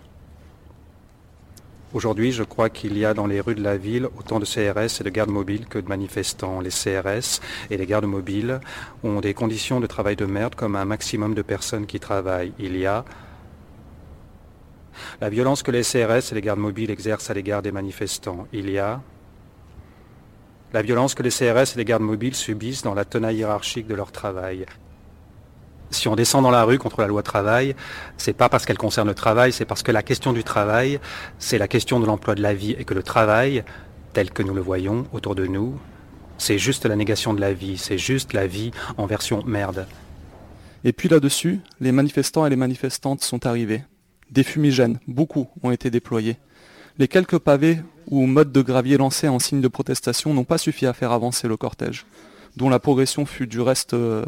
[1.96, 5.00] Aujourd'hui, je crois qu'il y a dans les rues de la ville autant de CRS
[5.00, 6.60] et de gardes mobiles que de manifestants.
[6.60, 8.60] Les CRS et les gardes mobiles
[9.02, 12.52] ont des conditions de travail de merde comme un maximum de personnes qui travaillent.
[12.58, 13.06] Il y a
[15.22, 18.46] la violence que les CRS et les gardes mobiles exercent à l'égard des manifestants.
[18.52, 19.00] Il y a
[20.74, 23.94] la violence que les CRS et les gardes mobiles subissent dans la tenaille hiérarchique de
[23.94, 24.66] leur travail
[25.90, 27.74] si on descend dans la rue contre la loi travail,
[28.16, 31.00] c'est pas parce qu'elle concerne le travail, c'est parce que la question du travail,
[31.38, 33.64] c'est la question de l'emploi de la vie et que le travail,
[34.12, 35.78] tel que nous le voyons autour de nous,
[36.38, 39.86] c'est juste la négation de la vie, c'est juste la vie en version merde.
[40.84, 43.82] Et puis là-dessus, les manifestants et les manifestantes sont arrivés.
[44.30, 46.36] Des fumigènes, beaucoup, ont été déployés.
[46.98, 50.86] Les quelques pavés ou modes de gravier lancés en signe de protestation n'ont pas suffi
[50.86, 52.06] à faire avancer le cortège,
[52.56, 54.24] dont la progression fut du reste euh,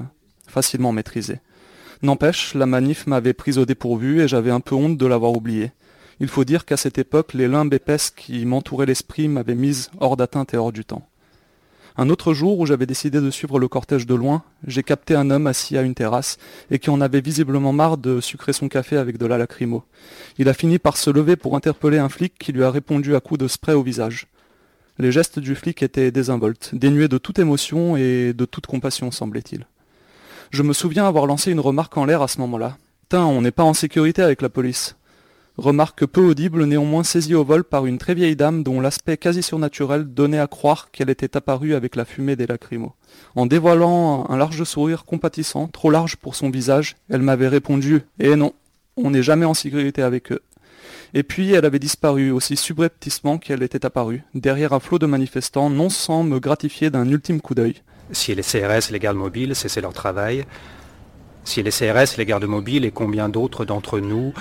[0.47, 1.40] facilement maîtrisée.
[2.03, 5.73] N'empêche, la manif m'avait pris au dépourvu et j'avais un peu honte de l'avoir oublié.
[6.21, 10.17] Il faut dire qu'à cette époque, les limbes épaisses qui m'entouraient l'esprit m'avaient mise hors
[10.17, 11.09] d'atteinte et hors du temps.
[11.97, 15.31] Un autre jour où j'avais décidé de suivre le cortège de loin, j'ai capté un
[15.31, 16.39] homme assis à une terrasse
[16.71, 19.83] et qui en avait visiblement marre de sucrer son café avec de la lacrymo.
[20.39, 23.21] Il a fini par se lever pour interpeller un flic qui lui a répondu à
[23.21, 24.29] coups de spray au visage.
[24.99, 29.67] Les gestes du flic étaient désinvoltes, dénués de toute émotion et de toute compassion, semblait-il.
[30.51, 32.79] Je me souviens avoir lancé une remarque en l'air à ce moment-là.
[33.11, 34.97] Tain, on n'est pas en sécurité avec la police.
[35.59, 39.43] Remarque peu audible, néanmoins saisie au vol par une très vieille dame dont l'aspect quasi
[39.43, 42.95] surnaturel donnait à croire qu'elle était apparue avec la fumée des lacrymos.
[43.35, 48.37] En dévoilant un large sourire compatissant, trop large pour son visage, elle m'avait répondu Eh
[48.37, 48.55] non,
[48.97, 50.43] on n'est jamais en sécurité avec eux.
[51.13, 55.69] Et puis elle avait disparu aussi subrepticement qu'elle était apparue, derrière un flot de manifestants,
[55.69, 57.83] non sans me gratifier d'un ultime coup d'œil.
[58.12, 60.44] Si les CRS et les gardes mobiles c'est leur travail,
[61.44, 64.33] si les CRS les gardes mobiles et combien d'autres d'entre nous,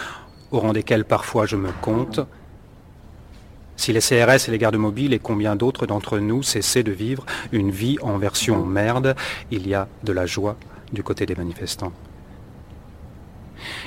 [0.52, 2.22] au rang desquels parfois je me compte,
[3.78, 7.26] si les CRS et les gardes mobiles et combien d'autres d'entre nous cessaient de vivre
[7.52, 9.16] une vie en version merde,
[9.52, 10.58] il y a de la joie
[10.92, 11.94] du côté des manifestants.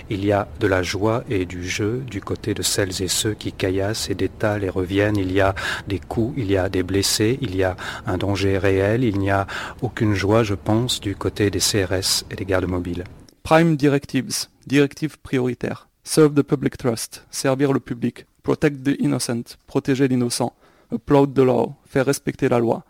[0.08, 3.34] Il y a de la joie et du jeu du côté de celles et ceux
[3.34, 5.16] qui caillassent et détalent et reviennent.
[5.16, 5.54] Il y a
[5.88, 9.04] des coups, il y a des blessés, il y a un danger réel.
[9.04, 9.46] Il n'y a
[9.82, 13.04] aucune joie, je pense, du côté des CRS et des gardes mobiles.
[13.42, 15.88] Prime Directives, directives prioritaires.
[16.04, 18.26] Serve the public trust, servir le public.
[18.42, 20.54] Protect the innocent, protéger l'innocent.
[20.92, 22.84] upload the law, faire respecter la loi.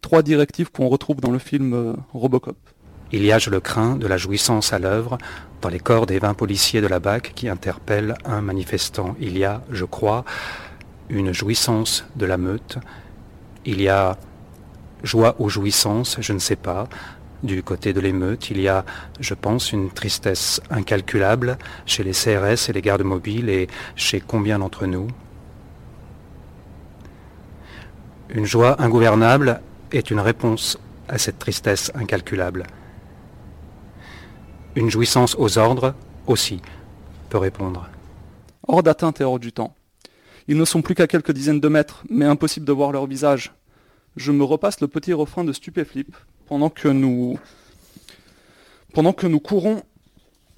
[0.00, 2.56] Trois directives qu'on retrouve dans le film euh, Robocop.
[3.10, 5.16] Il y a, je le crains, de la jouissance à l'œuvre
[5.62, 9.16] dans les corps des 20 policiers de la BAC qui interpellent un manifestant.
[9.18, 10.24] Il y a, je crois,
[11.08, 12.78] une jouissance de la meute.
[13.64, 14.16] Il y a
[15.02, 16.88] joie ou jouissance, je ne sais pas.
[17.42, 18.84] Du côté de l'émeute, il y a,
[19.20, 21.56] je pense, une tristesse incalculable
[21.86, 25.06] chez les CRS et les gardes mobiles et chez combien d'entre nous.
[28.30, 29.60] Une joie ingouvernable
[29.92, 30.78] est une réponse
[31.08, 32.64] à cette tristesse incalculable.
[34.78, 35.92] Une jouissance aux ordres
[36.28, 36.60] aussi
[37.30, 37.88] peut répondre.
[38.68, 39.74] Hors d'atteinte et hors du temps.
[40.46, 43.52] Ils ne sont plus qu'à quelques dizaines de mètres, mais impossible de voir leur visage.
[44.14, 46.14] Je me repasse le petit refrain de Stupéflip
[46.46, 47.40] pendant que nous
[48.94, 49.82] pendant que nous courons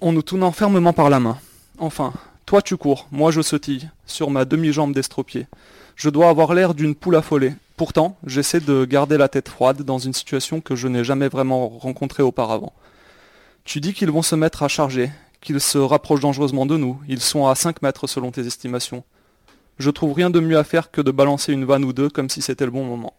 [0.01, 1.39] en nous tournant fermement par la main.
[1.79, 2.13] Enfin,
[2.45, 5.47] toi tu cours, moi je sautille, sur ma demi-jambe d'estropié.
[5.95, 7.53] Je dois avoir l'air d'une poule affolée.
[7.75, 11.67] Pourtant, j'essaie de garder la tête froide dans une situation que je n'ai jamais vraiment
[11.67, 12.73] rencontrée auparavant.
[13.63, 16.99] Tu dis qu'ils vont se mettre à charger, qu'ils se rapprochent dangereusement de nous.
[17.07, 19.03] Ils sont à 5 mètres selon tes estimations.
[19.77, 22.29] Je trouve rien de mieux à faire que de balancer une vanne ou deux comme
[22.29, 23.13] si c'était le bon moment.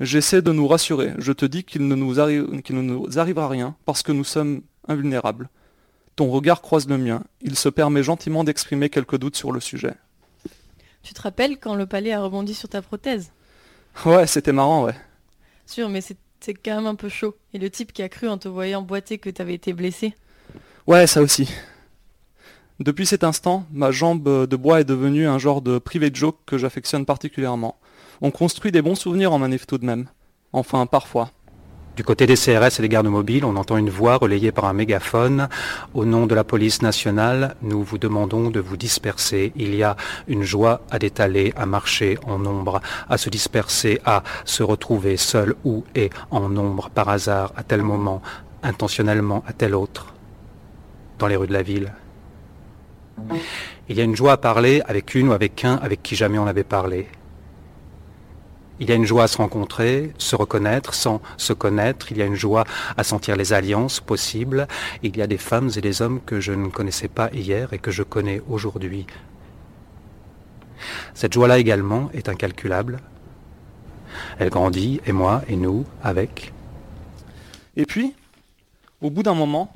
[0.00, 1.14] J'essaie de nous rassurer.
[1.18, 4.24] Je te dis qu'il ne, nous arrive, qu'il ne nous arrivera rien parce que nous
[4.24, 5.48] sommes invulnérables.
[6.16, 7.22] Ton regard croise le mien.
[7.40, 9.94] Il se permet gentiment d'exprimer quelques doutes sur le sujet.
[11.02, 13.30] Tu te rappelles quand le palais a rebondi sur ta prothèse?
[14.04, 14.94] Ouais, c'était marrant, ouais.
[15.66, 16.16] Sûr, mais c'est
[16.54, 17.36] quand même un peu chaud.
[17.54, 20.14] Et le type qui a cru en te voyant boiter que t'avais été blessé?
[20.86, 21.48] Ouais, ça aussi.
[22.78, 26.58] Depuis cet instant, ma jambe de bois est devenue un genre de privé joke que
[26.58, 27.78] j'affectionne particulièrement.
[28.20, 30.08] On construit des bons souvenirs en manif tout de même.
[30.52, 31.30] Enfin, parfois.
[31.96, 34.74] Du côté des CRS et des gardes mobiles, on entend une voix relayée par un
[34.74, 35.48] mégaphone.
[35.94, 39.54] Au nom de la police nationale, nous vous demandons de vous disperser.
[39.56, 39.96] Il y a
[40.28, 45.54] une joie à détaler, à marcher en nombre, à se disperser, à se retrouver seul
[45.64, 48.20] ou et en nombre par hasard à tel moment,
[48.62, 50.12] intentionnellement à tel autre,
[51.18, 51.94] dans les rues de la ville.
[53.88, 56.38] Il y a une joie à parler avec une ou avec un avec qui jamais
[56.38, 57.08] on n'avait parlé.
[58.78, 62.12] Il y a une joie à se rencontrer, se reconnaître sans se connaître.
[62.12, 62.64] Il y a une joie
[62.96, 64.68] à sentir les alliances possibles.
[65.02, 67.78] Il y a des femmes et des hommes que je ne connaissais pas hier et
[67.78, 69.06] que je connais aujourd'hui.
[71.14, 73.00] Cette joie-là également est incalculable.
[74.38, 76.52] Elle grandit, et moi, et nous, avec.
[77.76, 78.14] Et puis,
[79.00, 79.74] au bout d'un moment,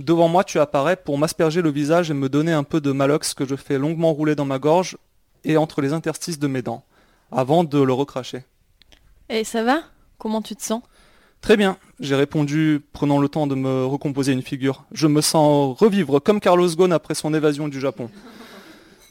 [0.00, 3.34] devant moi tu apparais pour m'asperger le visage et me donner un peu de malox
[3.34, 4.96] que je fais longuement rouler dans ma gorge
[5.44, 6.84] et entre les interstices de mes dents
[7.32, 8.44] avant de le recracher.
[9.28, 9.82] Et ça va?
[10.18, 10.82] Comment tu te sens?
[11.40, 14.84] Très bien, j'ai répondu, prenant le temps de me recomposer une figure.
[14.92, 18.10] Je me sens revivre comme Carlos Ghosn après son évasion du Japon.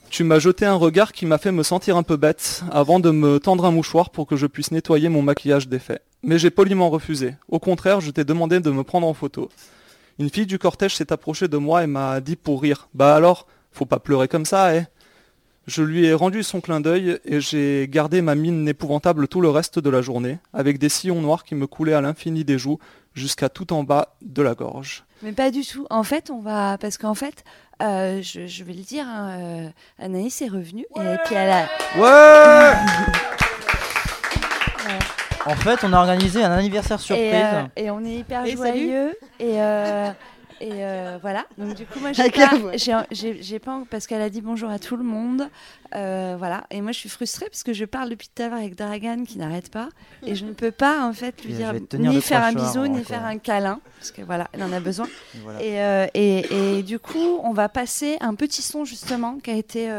[0.09, 3.11] Tu m'as jeté un regard qui m'a fait me sentir un peu bête, avant de
[3.11, 6.01] me tendre un mouchoir pour que je puisse nettoyer mon maquillage défait.
[6.23, 7.35] Mais j'ai poliment refusé.
[7.49, 9.49] Au contraire, je t'ai demandé de me prendre en photo.
[10.19, 12.89] Une fille du cortège s'est approchée de moi et m'a dit pour rire.
[12.93, 14.83] Bah alors, faut pas pleurer comme ça, eh?
[15.67, 19.49] Je lui ai rendu son clin d'œil et j'ai gardé ma mine épouvantable tout le
[19.49, 22.79] reste de la journée, avec des sillons noirs qui me coulaient à l'infini des joues
[23.13, 25.03] jusqu'à tout en bas de la gorge.
[25.21, 25.85] Mais pas du tout.
[25.89, 27.43] En fait, on va parce qu'en fait,
[27.81, 31.67] euh, je, vais le dire, hein, euh, Anaïs est revenue et puis elle a.
[31.97, 32.75] Ouais.
[35.45, 37.25] En fait, on a organisé un anniversaire surprise.
[37.25, 39.15] Et, euh, et on est hyper joyeux.
[39.39, 39.59] Et
[40.61, 41.45] et euh, voilà.
[41.57, 42.51] Donc du coup, moi, j'ai pas,
[43.11, 45.49] j'ai, pas, parce qu'elle a dit bonjour à tout le monde.
[45.95, 46.65] Euh, voilà.
[46.69, 49.23] Et moi, je suis frustrée parce que je parle depuis tout à l'heure avec Dragan
[49.25, 49.89] qui n'arrête pas,
[50.25, 53.25] et je ne peux pas en fait lui dire ni faire un bisou ni faire
[53.25, 55.07] un câlin parce que voilà, elle en a besoin.
[55.59, 59.55] Et, euh, et, et, du coup, on va passer un petit son justement qui a
[59.55, 59.91] été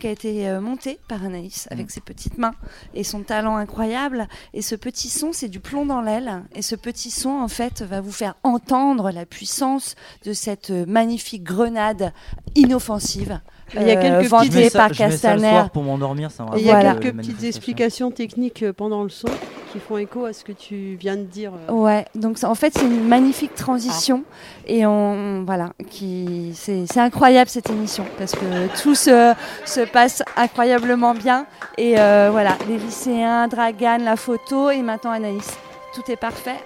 [0.00, 1.90] qui a été monté par Anaïs avec mm.
[1.90, 2.54] ses petites mains
[2.94, 4.26] et son talent incroyable.
[4.54, 6.44] Et ce petit son, c'est du plomb dans l'aile.
[6.54, 9.94] Et ce petit son, en fait, va vous faire entendre la puissance
[10.24, 12.12] de cette magnifique grenade
[12.54, 13.40] inoffensive.
[13.74, 15.64] Il y a quelques euh, petites par Castaner.
[15.72, 19.28] pour m'endormir, Il y a quelques petites explications techniques euh, pendant le son
[19.72, 21.52] qui font écho à ce que tu viens de dire.
[21.68, 21.72] Euh.
[21.72, 24.24] Ouais, donc en fait c'est une magnifique transition
[24.66, 29.34] et on voilà qui c'est incroyable cette émission parce que tout se,
[29.66, 31.46] se passe incroyablement bien
[31.76, 35.58] et voilà les lycéens, Dragan, la photo et maintenant Anaïs,
[35.94, 36.56] tout est parfait.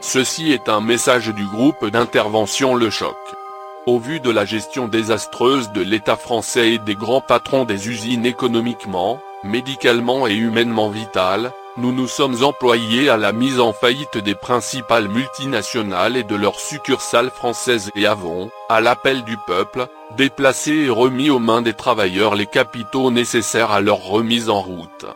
[0.00, 3.16] Ceci est un message du groupe d'intervention Le Choc.
[3.86, 8.24] Au vu de la gestion désastreuse de l'État français et des grands patrons des usines
[8.24, 14.36] économiquement, médicalement et humainement vitales, nous nous sommes employés à la mise en faillite des
[14.36, 20.90] principales multinationales et de leurs succursales françaises et avons, à l'appel du peuple, déplacé et
[20.90, 25.06] remis aux mains des travailleurs les capitaux nécessaires à leur remise en route.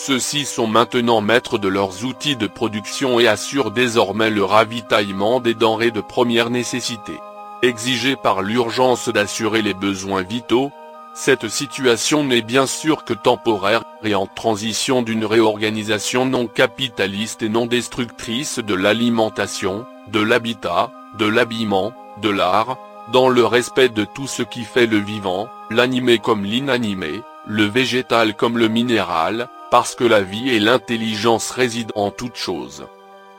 [0.00, 5.54] Ceux-ci sont maintenant maîtres de leurs outils de production et assurent désormais le ravitaillement des
[5.54, 7.18] denrées de première nécessité.
[7.62, 10.70] Exigé par l'urgence d'assurer les besoins vitaux,
[11.14, 17.48] cette situation n'est bien sûr que temporaire et en transition d'une réorganisation non capitaliste et
[17.48, 21.92] non destructrice de l'alimentation, de l'habitat, de l'habillement,
[22.22, 22.78] de l'art,
[23.12, 28.36] dans le respect de tout ce qui fait le vivant, l'animé comme l'inanimé, le végétal
[28.36, 32.86] comme le minéral, parce que la vie et l'intelligence résident en toute chose.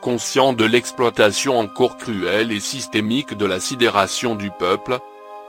[0.00, 4.98] Conscient de l'exploitation encore cruelle et systémique de la sidération du peuple,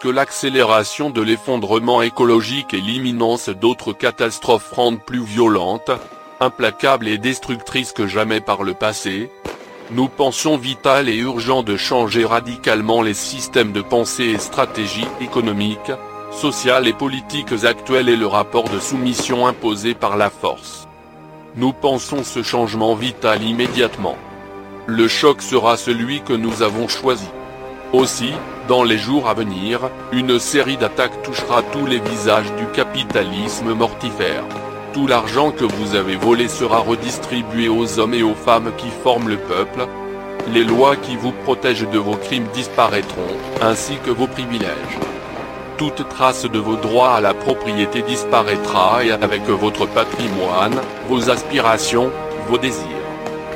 [0.01, 5.91] que l'accélération de l'effondrement écologique et l'imminence d'autres catastrophes rendent plus violentes,
[6.39, 9.29] implacables et destructrices que jamais par le passé,
[9.91, 15.91] nous pensons vital et urgent de changer radicalement les systèmes de pensée et stratégies économiques,
[16.31, 20.87] sociales et politiques actuelles et le rapport de soumission imposé par la force.
[21.55, 24.15] Nous pensons ce changement vital immédiatement.
[24.87, 27.27] Le choc sera celui que nous avons choisi.
[27.93, 28.31] Aussi,
[28.69, 29.81] dans les jours à venir,
[30.13, 34.43] une série d'attaques touchera tous les visages du capitalisme mortifère.
[34.93, 39.29] Tout l'argent que vous avez volé sera redistribué aux hommes et aux femmes qui forment
[39.29, 39.87] le peuple.
[40.53, 44.99] Les lois qui vous protègent de vos crimes disparaîtront, ainsi que vos privilèges.
[45.81, 50.79] Toute trace de vos droits à la propriété disparaîtra et avec votre patrimoine,
[51.09, 52.11] vos aspirations,
[52.47, 52.85] vos désirs.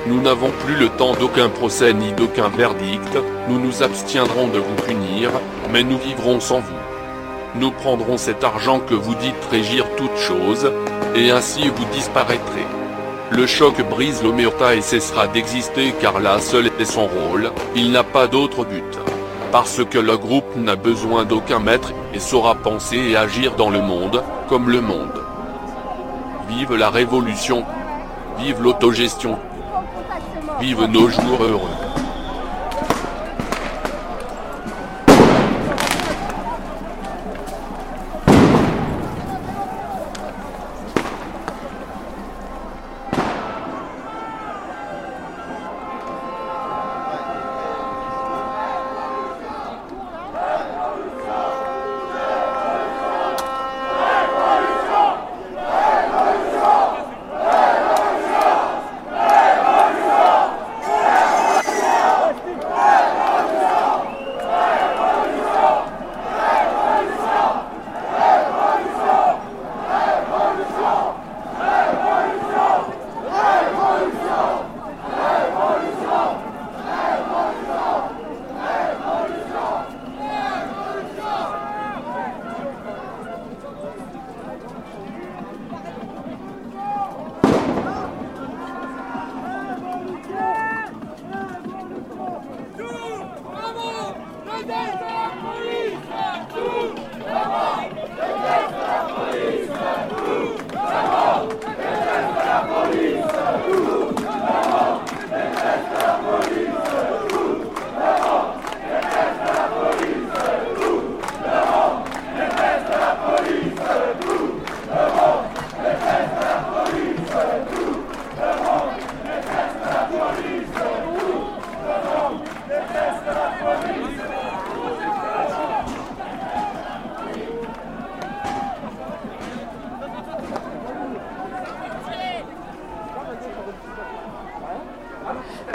[0.08, 3.16] Nous n'avons plus le temps d'aucun procès ni d'aucun verdict,
[3.48, 5.30] nous nous abstiendrons de vous punir,
[5.72, 7.60] mais nous vivrons sans vous.
[7.60, 10.72] Nous prendrons cet argent que vous dites régir toute chose,
[11.14, 12.66] et ainsi vous disparaîtrez.
[13.30, 18.04] Le choc brise l'omerta et cessera d'exister car là seul est son rôle, il n'a
[18.04, 18.98] pas d'autre but.
[19.58, 23.82] Parce que le groupe n'a besoin d'aucun maître et saura penser et agir dans le
[23.82, 25.24] monde, comme le monde.
[26.50, 27.64] Vive la révolution.
[28.38, 29.40] Vive l'autogestion.
[30.60, 31.86] Vive nos jours heureux.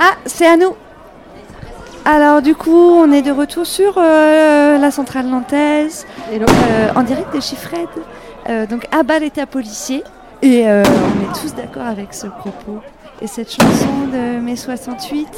[0.02, 0.74] Ah, c'est à nous.
[2.06, 7.34] Alors du coup, on est de retour sur euh, la centrale nantaise, euh, en direct
[7.34, 7.88] de chez Fred.
[8.48, 10.02] Euh, donc à bas l'état policier.
[10.40, 12.78] Et euh, on est tous d'accord avec ce propos
[13.20, 15.28] et cette chanson de mai 68.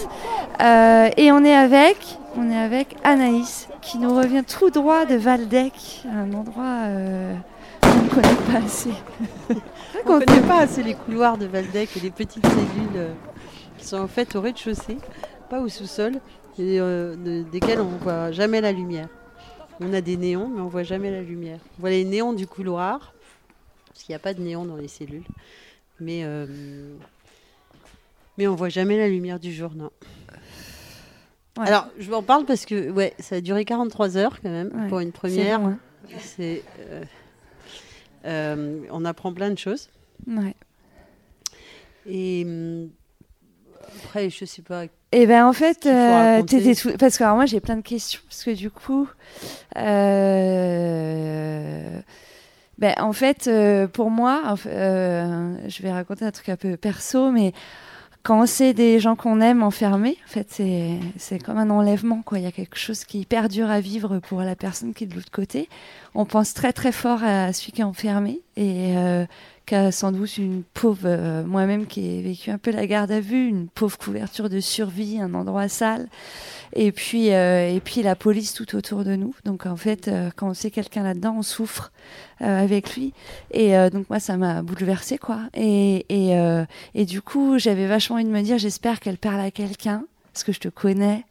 [0.61, 1.97] Euh, et on est avec,
[2.39, 7.35] on est avec Anaïs qui nous revient tout droit de Valdec, un endroit euh,
[7.83, 8.93] qu'on ne connaît pas assez.
[10.07, 13.13] On ne connaît pas assez les couloirs de Valdec et les petites cellules euh,
[13.83, 14.97] qui sont en fait au rez-de-chaussée,
[15.51, 16.15] pas au sous-sol,
[16.59, 19.09] et euh, de- desquelles on ne voit jamais la lumière.
[19.81, 21.59] On a des néons, mais on ne voit jamais la lumière.
[21.79, 23.13] On voit les néons du couloir,
[23.89, 25.25] parce qu'il n'y a pas de néons dans les cellules,
[26.01, 26.47] mais, euh,
[28.39, 29.91] mais on ne voit jamais la lumière du jour, non.
[31.59, 31.67] Ouais.
[31.69, 34.71] Alors, je vous en parle parce que ouais, ça a duré 43 heures quand même
[34.75, 35.61] Ouais, pour une première.
[35.61, 35.79] hein.
[36.19, 37.05] C'est, euh,
[38.25, 39.91] euh, on apprend plein de choses.
[40.27, 40.55] Ouais.
[42.07, 42.89] Et hum,
[43.97, 46.43] après, je sais pas Et ben en fait, euh,
[46.99, 49.09] parce que alors, moi j'ai plein de questions parce que du coup,
[49.77, 51.21] euh,
[52.79, 57.53] ben en fait euh, pour moi, je vais raconter un truc un peu perso, mais
[58.23, 62.39] quand c'est des gens qu'on aime enfermés, en fait, c'est, c'est comme un enlèvement, quoi.
[62.39, 65.03] Il y a quelque chose qui est hyper dur à vivre pour la personne qui
[65.05, 65.69] est de l'autre côté.
[66.15, 68.95] On pense très, très fort à celui qui est enfermé et
[69.67, 73.13] qui a sans doute une pauvre, euh, moi-même qui ai vécu un peu la garde
[73.13, 76.09] à vue, une pauvre couverture de survie, un endroit sale
[76.75, 79.35] et puis euh, et puis la police tout autour de nous.
[79.45, 81.93] Donc en fait, euh, quand on sait quelqu'un là-dedans, on souffre
[82.41, 83.13] euh, avec lui.
[83.51, 85.41] Et donc moi, ça m'a bouleversée quoi.
[85.55, 86.07] Et
[86.95, 90.45] et, du coup, j'avais vachement envie de me dire, j'espère qu'elle parle à quelqu'un parce
[90.45, 91.25] que je te connais.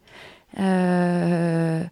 [0.56, 1.86] Est-ce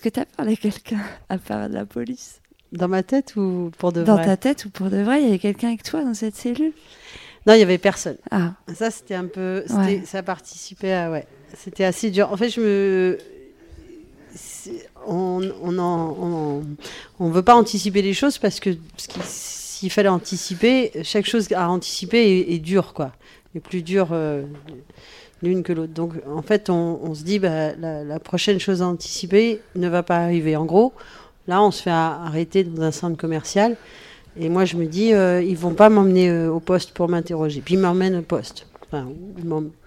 [0.00, 2.40] que tu as parlé à quelqu'un à part de la police?
[2.72, 5.26] Dans ma tête ou pour de vrai Dans ta tête ou pour de vrai Il
[5.26, 6.72] y avait quelqu'un avec toi dans cette cellule?
[7.46, 8.16] Non, il y avait personne.
[8.32, 8.54] Ah.
[8.74, 9.64] Ça, c'était un peu.
[10.04, 11.10] Ça participait à.
[11.10, 12.30] Ouais c'était assez dur.
[12.32, 13.18] En fait, je me.
[15.06, 16.62] On on,
[17.20, 18.70] on, veut pas anticiper les choses parce que
[19.24, 23.12] s'il fallait anticiper, chaque chose à anticiper est, dure, quoi.
[23.54, 24.42] Est plus dur euh,
[25.42, 25.92] l'une que l'autre.
[25.92, 30.16] Donc, en fait, on, se dit, bah, la, prochaine chose à anticiper ne va pas
[30.16, 30.56] arriver.
[30.56, 30.92] En gros,
[31.48, 33.76] là, on se fait arrêter dans un centre commercial.
[34.38, 37.62] Et moi, je me dis, euh, ils vont pas m'emmener euh, au poste pour m'interroger.
[37.64, 38.66] Puis ils m'emmènent au poste.
[38.86, 39.08] Enfin,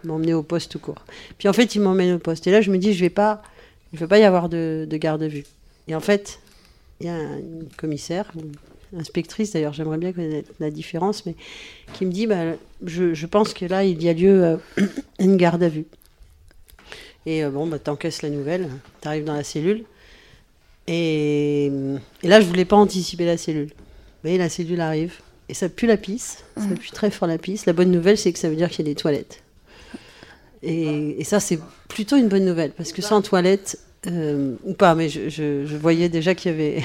[0.03, 1.05] m'emmener au poste tout court.
[1.37, 2.47] Puis en fait, il m'emmène au poste.
[2.47, 3.41] Et là, je me dis, je vais pas,
[3.93, 5.45] je vais pas y avoir de, garde à vue.
[5.87, 6.39] Et en fait,
[6.99, 11.35] il y a une commissaire, une inspectrice d'ailleurs, j'aimerais bien connaître la différence, mais
[11.93, 12.55] qui me dit, bah,
[12.85, 14.57] je, pense que là, il y a lieu à euh,
[15.19, 15.85] une garde à vue.
[17.25, 18.69] Et euh, bon, bah, t'encaisses la nouvelle,
[19.01, 19.85] t'arrives dans la cellule.
[20.91, 21.71] Et,
[22.23, 23.69] et, là, je voulais pas anticiper la cellule.
[24.23, 25.13] Mais la cellule arrive.
[25.47, 27.65] Et ça pue la pisse, ça pue très fort la pisse.
[27.65, 29.41] La bonne nouvelle, c'est que ça veut dire qu'il y a des toilettes.
[30.61, 35.09] Et, ça, c'est plutôt une bonne nouvelle, parce que sans toilettes, euh, ou pas, mais
[35.09, 36.83] je, voyais déjà qu'il y, avait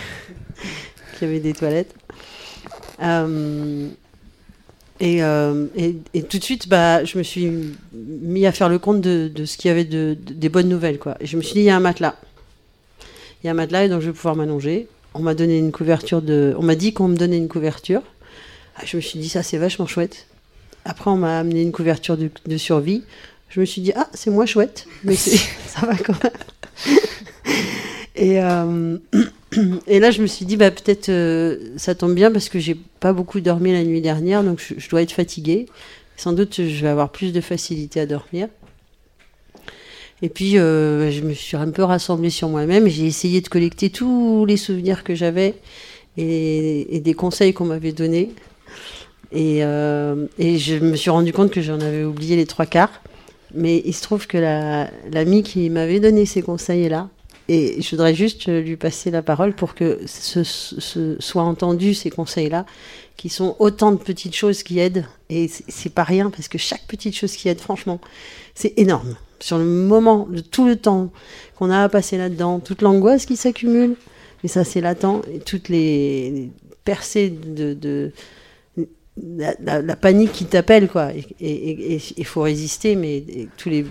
[1.19, 1.95] qu'il y avait des toilettes.
[3.03, 3.89] Euh,
[5.03, 7.51] euh, et, et, tout de suite, bah, je me suis
[7.93, 10.99] mis à faire le compte de, ce qu'il y avait de, des bonnes nouvelles.
[10.99, 11.17] Quoi.
[11.21, 12.17] Et je me suis dit, il y a un matelas.
[13.45, 14.89] Il y a un et donc je vais pouvoir m'allonger.
[15.13, 16.55] On m'a donné une couverture de.
[16.59, 18.01] On m'a dit qu'on me donnait une couverture.
[18.77, 20.27] Ah, je me suis dit, ça c'est vachement chouette.
[20.87, 23.05] Après, on m'a amené une couverture de, survie.
[23.51, 26.97] Je me suis dit, ah, c'est moins chouette, mais ça va quand même.
[28.17, 28.97] et, euh,
[29.87, 32.77] et là, je me suis dit, bah, peut-être euh, ça tombe bien parce que j'ai
[33.01, 35.67] pas beaucoup dormi la nuit dernière, donc je, dois être fatiguée.
[36.17, 38.49] Sans doute, je vais avoir plus de facilité à dormir.
[40.25, 42.89] Et puis, euh, je me suis un peu rassemblée sur moi-même.
[42.89, 45.55] J'ai essayé de collecter tous les souvenirs que j'avais
[46.17, 48.31] et, des conseils qu'on m'avait donnés.
[49.33, 53.03] Et, euh, et, je me suis rendu compte que j'en avais oublié les trois quarts.
[53.53, 54.39] Mais il se trouve que
[55.13, 57.11] l'amie qui m'avait donné ces conseils-là,
[57.49, 62.65] et je voudrais juste lui passer la parole pour que ce, soit entendu ces conseils-là,
[63.17, 65.07] qui sont autant de petites choses qui aident.
[65.31, 68.01] Et c'est pas rien, parce que chaque petite chose qui aide, franchement,
[68.55, 69.17] c'est énorme.
[69.41, 71.13] Sur le moment, de tout le temps
[71.57, 73.97] qu'on a à passer là-dedans, toute l'angoisse qui s'accumule,
[74.43, 76.51] et ça c'est latent, et toutes les,
[76.85, 78.13] percées de
[79.17, 81.11] la, panique qui t'appelle, quoi.
[81.41, 83.25] Et il faut résister, mais
[83.57, 83.85] tous les,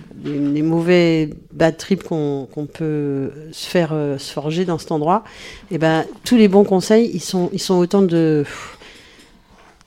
[0.62, 5.24] mauvais bad trips qu'on peut se faire euh, se forger dans cet endroit,
[5.72, 8.46] et eh ben tous les bons conseils, ils sont, ils sont autant de.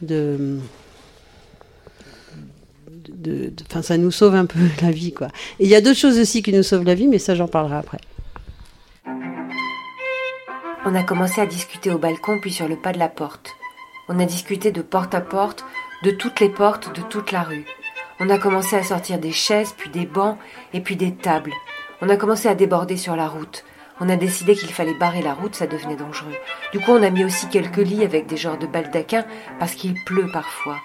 [0.01, 0.59] de
[3.69, 5.29] Enfin, ça nous sauve un peu la vie, quoi.
[5.59, 7.49] Et il y a d'autres choses aussi qui nous sauvent la vie, mais ça, j'en
[7.49, 7.99] parlerai après.
[10.85, 13.56] On a commencé à discuter au balcon, puis sur le pas de la porte.
[14.09, 15.65] On a discuté de porte à porte,
[16.05, 17.67] de toutes les portes de toute la rue.
[18.21, 20.39] On a commencé à sortir des chaises, puis des bancs,
[20.73, 21.53] et puis des tables.
[22.01, 23.65] On a commencé à déborder sur la route.
[24.01, 26.35] On a décidé qu'il fallait barrer la route, ça devenait dangereux.
[26.73, 29.25] Du coup, on a mis aussi quelques lits avec des genres de baldaquins,
[29.59, 30.77] parce qu'il pleut parfois.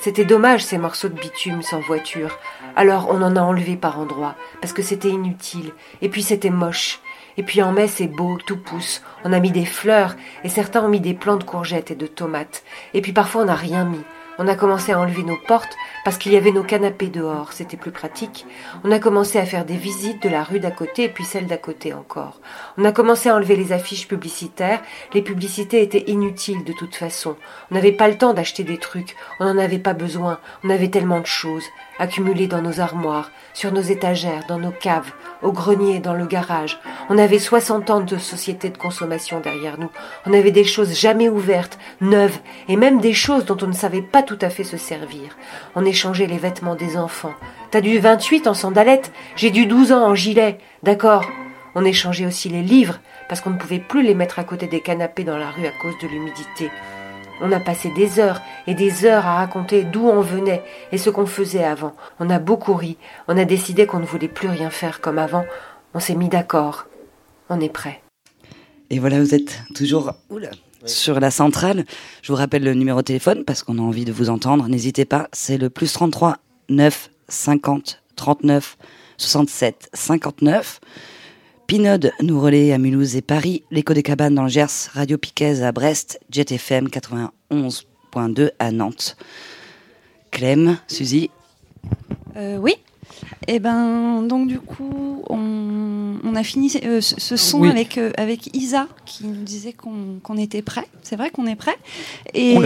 [0.00, 2.38] C'était dommage ces morceaux de bitume sans voiture.
[2.74, 7.00] Alors on en a enlevé par endroits, parce que c'était inutile, et puis c'était moche.
[7.36, 9.02] Et puis en mai, c'est beau, tout pousse.
[9.24, 12.06] On a mis des fleurs, et certains ont mis des plants de courgettes et de
[12.06, 12.62] tomates.
[12.94, 14.04] Et puis parfois, on n'a rien mis.
[14.42, 17.76] On a commencé à enlever nos portes parce qu'il y avait nos canapés dehors, c'était
[17.76, 18.46] plus pratique.
[18.84, 21.46] On a commencé à faire des visites de la rue d'à côté et puis celle
[21.46, 22.40] d'à côté encore.
[22.78, 24.80] On a commencé à enlever les affiches publicitaires.
[25.12, 27.36] Les publicités étaient inutiles de toute façon.
[27.70, 29.14] On n'avait pas le temps d'acheter des trucs.
[29.40, 30.38] On n'en avait pas besoin.
[30.64, 31.66] On avait tellement de choses
[31.98, 35.12] accumulées dans nos armoires, sur nos étagères, dans nos caves,
[35.42, 36.78] au grenier, dans le garage.
[37.08, 39.90] On avait 60 ans de société de consommation derrière nous.
[40.26, 42.38] On avait des choses jamais ouvertes, neuves,
[42.68, 45.36] et même des choses dont on ne savait pas tout à fait se servir.
[45.74, 47.34] On échangeait les vêtements des enfants.
[47.70, 50.58] T'as du 28 en sandalettes, j'ai du 12 ans en gilet.
[50.82, 51.26] D'accord.
[51.74, 54.80] On échangeait aussi les livres, parce qu'on ne pouvait plus les mettre à côté des
[54.80, 56.70] canapés dans la rue à cause de l'humidité.
[57.40, 60.62] On a passé des heures et des heures à raconter d'où on venait
[60.92, 61.94] et ce qu'on faisait avant.
[62.18, 62.96] On a beaucoup ri.
[63.28, 65.44] On a décidé qu'on ne voulait plus rien faire comme avant.
[65.94, 66.86] On s'est mis d'accord.
[67.48, 68.02] On est prêt.
[68.90, 70.12] Et voilà, vous êtes toujours
[70.84, 71.84] sur la centrale.
[72.22, 74.68] Je vous rappelle le numéro de téléphone parce qu'on a envie de vous entendre.
[74.68, 76.38] N'hésitez pas, c'est le plus 33
[76.68, 78.76] 9 50 39
[79.16, 80.80] 67 59.
[81.70, 85.62] Pinode nous relaie à Mulhouse et Paris, l'écho des cabanes dans le Gers, Radio Piquez
[85.62, 89.16] à Brest, Jet FM 91.2 à Nantes.
[90.32, 91.30] Clem, Suzy
[92.36, 92.74] euh, Oui.
[93.46, 97.68] Et eh ben donc du coup on, on a fini euh, ce, ce, son Oui.
[97.68, 100.86] avec euh, avec Isa qui nous disait qu'on était prêt.
[101.02, 101.76] C'est vrai qu'on est prêt.
[102.34, 102.56] Et,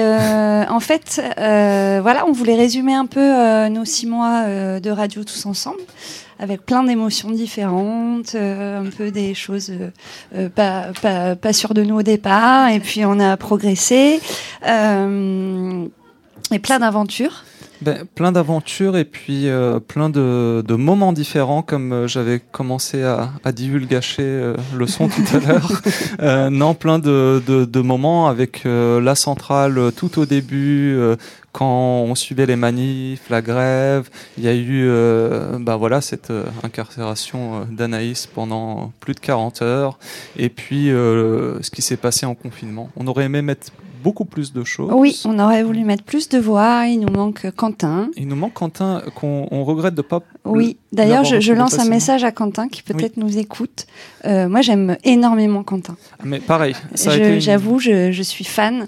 [0.00, 4.78] euh, en fait euh, voilà on voulait résumer un peu euh, nos six mois euh,
[4.80, 5.80] de radio tous ensemble
[6.38, 9.90] avec plein d'émotions différentes, euh, un peu des choses euh,
[10.34, 14.20] euh, pas, pas, pas sûres de nous au départ, et puis on a progressé,
[16.52, 17.44] et plein d'aventures.
[17.82, 23.02] Ben, plein d'aventures et puis euh, plein de, de moments différents comme euh, j'avais commencé
[23.02, 25.70] à, à divulgacher euh, le son tout à l'heure.
[26.50, 30.98] Non, plein de, de, de moments avec la centrale tout au début,
[31.56, 34.10] quand on suivait les manifs, la grève.
[34.36, 39.20] Il y a eu euh, ben voilà, cette euh, incarcération euh, d'Anaïs pendant plus de
[39.20, 39.98] 40 heures.
[40.36, 42.90] Et puis euh, ce qui s'est passé en confinement.
[42.94, 43.68] On aurait aimé mettre
[44.02, 44.92] beaucoup plus de choses.
[44.92, 48.10] Oui, on aurait voulu mettre plus de voix, il nous manque Quentin.
[48.16, 50.20] Il nous manque Quentin, qu'on on regrette de pas.
[50.44, 53.86] Oui, d'ailleurs, je, lance un message à Quentin qui peut-être nous écoute.
[54.26, 55.96] Euh, moi, j'aime énormément Quentin.
[56.22, 58.86] Mais pareil, été une, J'avoue, je, je suis fan.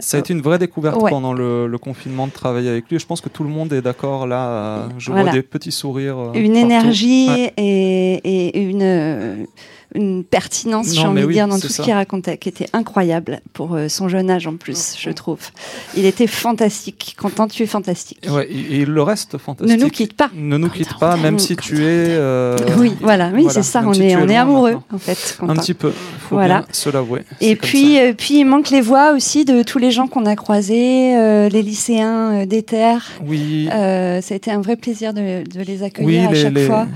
[0.00, 1.10] Ça a été une vraie découverte Ouais.
[1.10, 2.98] pendant le, le confinement de travailler avec lui.
[2.98, 4.48] Je pense que tout le monde est d'accord là.
[4.48, 5.24] euh, Je Voilà.
[5.30, 6.18] vois des petits sourires.
[6.18, 6.66] euh, une partout.
[6.66, 7.52] énergie Ouais.
[7.56, 8.14] et,
[8.56, 9.44] et une, euh,
[9.94, 11.74] une pertinence, j'ai envie de oui, dire, dans tout ça.
[11.76, 15.38] ce qu'il racontait, qui était incroyable pour euh, son jeune âge en plus, je trouve.
[15.96, 17.14] Il était fantastique.
[17.18, 18.18] Quentin, tu es fantastique.
[18.28, 19.76] Ouais, et, et le reste fantastique.
[19.78, 20.30] Ne nous quitte pas.
[20.34, 22.08] Ne nous quitte pas, même si tu es.
[22.10, 24.96] euh, oui, voilà, oui, c'est ça, même on si est, on est amoureux, maintenant.
[24.96, 25.38] en fait.
[25.42, 26.58] Un petit peu, faut Voilà.
[26.60, 27.22] bien se l'avouer.
[27.40, 30.34] Et puis, euh, puis il manque les voix aussi de tous les gens qu'on a
[30.36, 32.96] croisés, euh, les lycéens euh, d'Ether.
[33.24, 33.68] Oui.
[33.72, 36.54] Euh, ça a été un vrai plaisir de, de les accueillir Oui, à les- chaque
[36.54, 36.86] les- fois.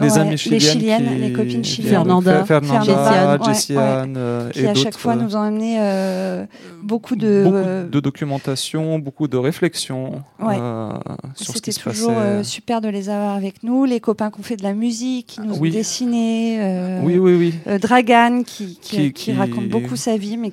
[0.00, 1.92] Les Ouais, amies les chiliennes chiliennes, qui- les copines chiliennes.
[1.94, 6.44] Fernanda, Fernanda, Jessiane, ouais, euh, qui et à chaque fois euh, nous ont amené euh,
[6.82, 7.42] beaucoup de.
[7.44, 10.56] beaucoup euh, de documentation, beaucoup de réflexion Ouais.
[10.58, 10.92] euh,
[11.34, 12.20] sur ce C'était qui se toujours passait.
[12.20, 15.26] euh, super de les avoir avec nous, les copains qui ont fait de la musique,
[15.26, 15.70] qui nous Oui.
[15.70, 16.58] ont dessiné.
[16.60, 17.54] euh, Oui, oui, oui.
[17.66, 20.50] euh, Dragan qui, qui, Qui- qui qui- raconte beaucoup sa vie, mais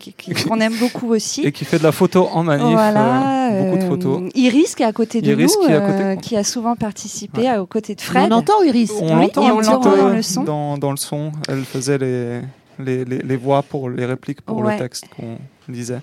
[0.47, 1.41] qu'on aime beaucoup aussi.
[1.45, 4.21] Et qui fait de la photo en manif, Voilà, euh, beaucoup de photos.
[4.35, 6.35] Iris qui est à côté de Iris nous, qui côté.
[6.35, 8.31] euh, a souvent participé à- aux côtés de Fred.
[8.31, 8.91] On entend Iris.
[9.01, 10.43] On Oui, l'entend et on l'entend le son.
[10.43, 12.41] Dans, dans le son, elle faisait les,
[12.79, 14.73] les, les, les voix pour les répliques pour Ouais.
[14.73, 16.01] le texte qu'on lisait.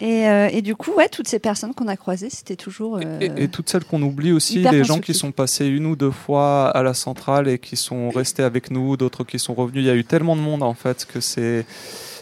[0.00, 2.96] Et, euh, et du coup, ouais, toutes ces personnes qu'on a croisées, c'était toujours.
[2.96, 5.94] euh, Et, et toutes celles qu'on oublie aussi, les gens qui sont passés une ou
[5.94, 9.84] deux fois à la centrale et qui sont restés avec nous, d'autres qui sont revenus.
[9.84, 11.64] Il y a eu tellement de monde en fait que c'est.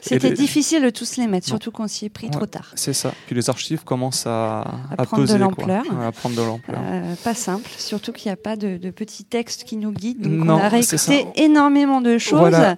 [0.00, 2.72] C'était les- difficile de tous les mettre, surtout qu'on s'y est pris Ouais, trop tard.
[2.74, 3.12] C'est ça.
[3.26, 4.60] Puis les archives commencent à,
[4.96, 5.84] À prendre de peser, l'ampleur.
[6.02, 6.78] À prendre de l'ampleur.
[6.82, 10.22] Euh, pas simple, surtout qu'il n'y a pas de, de petits textes qui nous guident.
[10.22, 12.38] Donc Non, on a réécouté énormément de choses.
[12.40, 12.76] Voilà.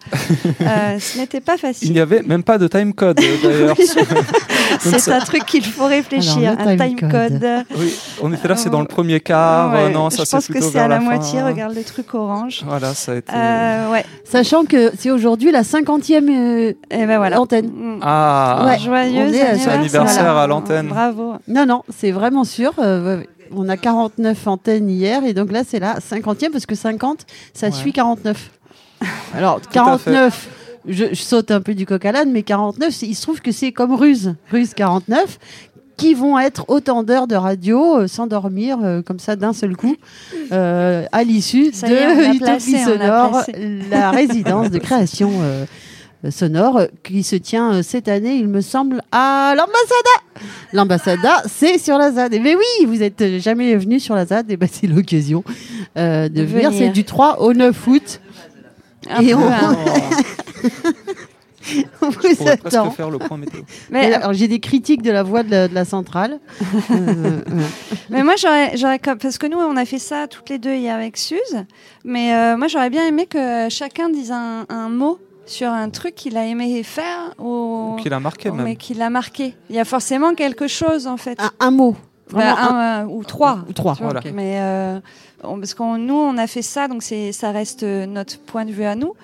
[0.60, 1.92] Euh, ce n'était pas Il facile.
[1.92, 3.76] n'y avait même pas de timecode d'ailleurs.
[4.80, 6.56] C'est ça- un truc qu'il faut réfléchir.
[6.58, 7.38] Alors, un timecode.
[7.38, 7.64] timecode.
[7.76, 9.74] Oui, on était là, c'est dans le premier quart.
[9.74, 11.04] euh, Ouais, non, ça je c'est pense que c'est à la, fin.
[11.04, 11.42] moitié.
[11.42, 12.62] Regarde le truc orange.
[12.66, 13.32] Voilà, ça a été.
[13.34, 14.04] Euh, ouais.
[14.24, 17.40] Sachant que c'est aujourd'hui la 50e euh, Et ben voilà.
[17.40, 17.98] antenne.
[18.02, 18.74] Ah, Ouais.
[18.74, 18.78] À-
[19.58, 20.42] c'est anniversaire Voilà.
[20.42, 20.88] à l'antenne.
[20.88, 21.34] Bravo.
[21.48, 22.72] Non, non, c'est vraiment sûr.
[22.78, 23.22] euh,
[23.54, 27.66] on a 49 antennes hier et donc là c'est la 50e parce que 50, ça
[27.66, 27.72] Ouais.
[27.72, 28.50] suit 49.
[29.36, 29.68] Alors à fait.
[29.72, 30.48] 49,
[30.86, 33.40] je, je saute un peu du coq à l'âne, mais 49, c'est- il se trouve
[33.40, 35.38] que c'est comme Ruse, Ruse 49,
[35.96, 39.76] qui vont être autant d'heures de radio euh, sans dormir euh, comme ça d'un seul
[39.76, 39.94] coup
[40.50, 43.42] euh, à l'issue de Utopie Sonore,
[43.90, 45.64] la résidence de création euh,
[46.30, 50.46] sonore qui se tient cette année, il me semble, à l'ambassada.
[50.72, 52.32] L'ambassada, c'est sur la ZAD.
[52.42, 55.44] Mais oui, vous êtes euh, jamais venu sur la ZAD, et ben c'est l'occasion
[55.96, 56.70] de De venir.
[56.70, 56.72] venir.
[56.86, 58.20] C'est du 3 au 9 août.
[59.10, 59.50] Un Et peu, on-.
[62.02, 62.90] On Je vous attend.
[62.90, 63.60] faire le point météo.
[63.90, 66.40] Mais, Et alors, j'ai des critiques de la voix de la, de la centrale.
[66.90, 67.40] Euh,
[68.10, 70.74] mais moi, j'aurais, j'aurais comme- parce que nous, on a fait ça toutes les deux
[70.74, 71.64] hier avec Suze.
[72.04, 76.14] Mais euh, moi, j'aurais bien aimé que chacun dise un, un mot sur un truc
[76.16, 78.64] qu'il a aimé faire ou qu'il a marqué même.
[78.64, 79.54] mais qu'il a marqué.
[79.70, 81.38] Il y a forcément quelque chose en fait.
[81.60, 81.96] Un, mot.
[82.38, 83.58] Bah, un, un- euh, ou trois.
[83.68, 84.20] Ou trois, vois, voilà.
[84.34, 85.00] Mais euh,
[85.44, 88.64] on- parce qu'on nous on a fait ça, donc c'est ça reste euh, notre point
[88.64, 89.14] de vue à nous.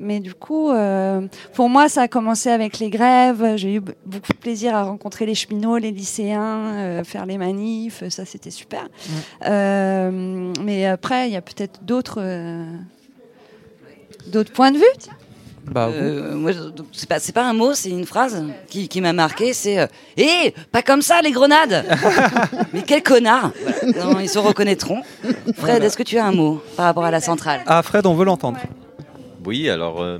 [0.00, 3.56] Mais du coup, euh, pour moi, ça a commencé avec les grèves.
[3.56, 8.08] J'ai eu beaucoup de plaisir à rencontrer les cheminots, les lycéens, euh, faire les manifs.
[8.08, 8.86] Ça, c'était super.
[9.46, 12.64] Euh, mais après, il y a peut-être d'autres euh,
[14.28, 14.84] d'autres points de vue.
[14.98, 15.14] tiens.
[15.70, 16.52] Bah, Euh,
[16.92, 19.52] c'est pas, un mot, c'est une phrase qui, qui m'a marqué.
[19.52, 21.84] C'est euh, Hé, pas comme ça les grenades
[22.72, 23.52] Mais quel connard
[23.94, 24.14] Voilà.
[24.14, 25.02] Non, Ils se reconnaîtront.
[25.22, 25.84] Fred, Voilà.
[25.86, 28.24] est-ce que tu as un mot par rapport à la centrale Ah, Fred, on veut
[28.24, 28.58] l'entendre.
[29.44, 30.18] Oui, alors, euh,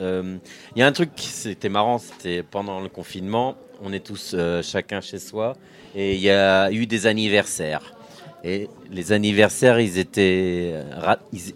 [0.00, 0.36] euh,
[0.74, 4.32] il y a un truc, qui- c'était marrant, c'était pendant le confinement, on est tous
[4.34, 5.54] euh, chacun chez soi,
[5.94, 7.94] et il y a eu des anniversaires.
[8.42, 10.74] Et les anniversaires, ils étaient,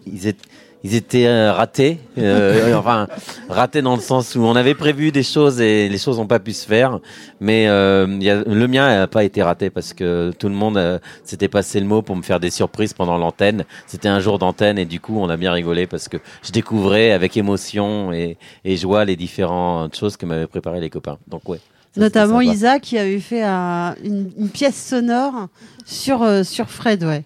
[0.07, 0.39] ils étaient,
[0.85, 3.09] ils étaient euh, ratés, euh, enfin
[3.49, 6.39] ratés dans le sens où on avait prévu des choses et les choses n'ont pas
[6.39, 7.01] pu se faire.
[7.41, 10.55] Mais euh, il y a, le mien n'a pas été raté parce que tout le
[10.55, 13.65] monde euh, s'était passé le mot pour me faire des surprises pendant l'antenne.
[13.87, 17.13] C'était un jour d'antenne et du coup on a bien rigolé parce que je découvrais
[17.13, 21.17] avec émotion et, et joie les différentes choses que m'avaient préparé les copains.
[21.29, 21.61] Donc ouais.
[21.95, 22.43] ça, Notamment.
[22.43, 25.49] Isa qui avait fait un- une, une pièce sonore
[25.87, 27.25] sur, euh, sur Fred, ouais.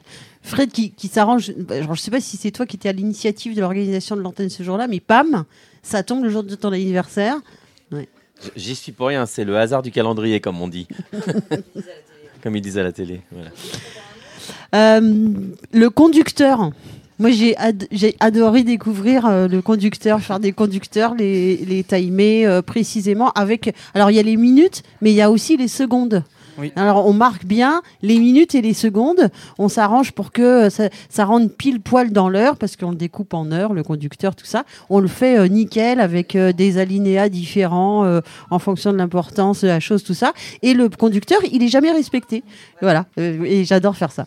[0.49, 1.53] Fred qui, qui s'arrange.
[1.68, 4.62] je sais pas si c'est toi qui étais à l'initiative de l'organisation de l'antenne ce
[4.62, 5.44] jour-là, mais pam,
[5.82, 7.36] ça tombe le jour de ton anniversaire.
[7.92, 8.09] Ouais.
[8.57, 10.88] J'y suis pour rien, c'est le hasard du calendrier comme on dit.
[12.42, 13.20] comme ils disent à la télé.
[13.32, 13.51] Voilà.
[14.74, 15.30] Euh,
[15.72, 16.70] le conducteur.
[17.18, 22.46] Moi, j'ai ad- j'ai adoré découvrir euh, le conducteur, faire des conducteurs, les, les timer
[22.46, 23.74] euh, précisément avec.
[23.92, 26.22] Alors, il y a les minutes, mais il y a aussi les secondes.
[26.59, 26.73] Oui.
[26.77, 29.31] Alors, on marque bien les minutes et les secondes.
[29.59, 32.97] On s'arrange pour que euh, ça, ça rentre pile poil dans l'heure, parce qu'on le
[32.97, 34.65] découpe en heures, le conducteur, tout ça.
[34.91, 39.63] On le fait euh, nickel avec euh, des alinéas différents euh, en fonction de l'importance
[39.63, 40.33] de la chose, tout ça.
[40.63, 42.43] Et le conducteur, il est jamais respecté.
[42.83, 43.07] Voilà.
[43.19, 44.27] Euh, et j'adore faire ça.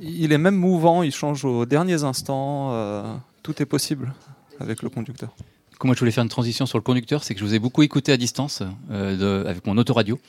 [0.00, 2.68] Il est même mouvant, il change aux derniers instants.
[2.72, 3.02] euh,
[3.42, 4.12] tout est possible
[4.60, 5.30] avec le conducteur.
[5.78, 7.82] Comment je voulais faire une transition sur le conducteur, c'est que je vous ai beaucoup
[7.82, 8.62] écouté à distance
[8.92, 10.20] euh, de- avec mon autoradio.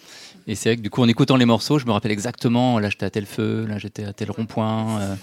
[0.45, 2.89] Et c'est vrai que du coup, en écoutant les morceaux, je me rappelle exactement, là
[2.89, 4.99] j'étais à tel feu, là j'étais à tel rond-point.
[4.99, 5.15] euh,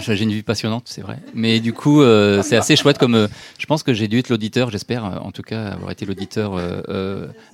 [0.00, 1.18] j'ai- une vie passionnante, c'est vrai.
[1.32, 3.14] Mais du coup, euh, c'est assez chouette comme.
[3.14, 3.28] euh,
[3.58, 6.58] je pense que j'ai dû être l'auditeur, j'espère en tout cas avoir été l'auditeur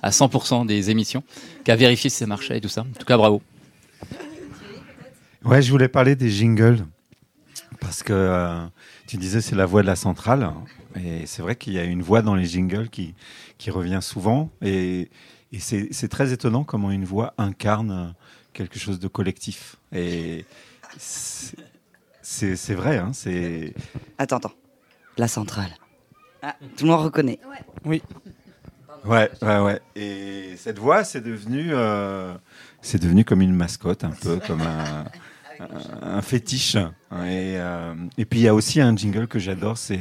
[0.03, 1.23] à 100% des émissions,
[1.63, 2.81] qui a vérifié si ça marchait et tout ça.
[2.81, 3.41] En tout cas, bravo.
[5.45, 6.85] Ouais, je voulais parler des jingles
[7.79, 8.67] parce que
[9.07, 10.51] tu disais c'est la voix de la centrale
[11.01, 13.13] et c'est vrai qu'il y a une voix dans les jingles qui
[13.57, 15.09] qui revient souvent et,
[15.51, 18.13] et c'est c'est très étonnant comment une voix incarne
[18.53, 20.45] quelque chose de collectif et
[20.97, 21.55] c'est-
[22.75, 23.73] vrai hein, c'est
[24.17, 24.53] Attends, attends.
[25.17, 25.71] La centrale.
[26.41, 27.39] Ah, tout le monde reconnaît.
[27.85, 28.01] Oui.
[29.05, 29.81] Ouais, ouais, ouais.
[29.95, 32.33] Et cette voix, c'est devenu, euh,
[32.81, 35.05] c'est devenu comme une mascotte, un peu comme un,
[35.59, 36.75] un- un fétiche.
[36.75, 39.99] Et, euh, et puis il y a aussi un jingle que j'adore, c'est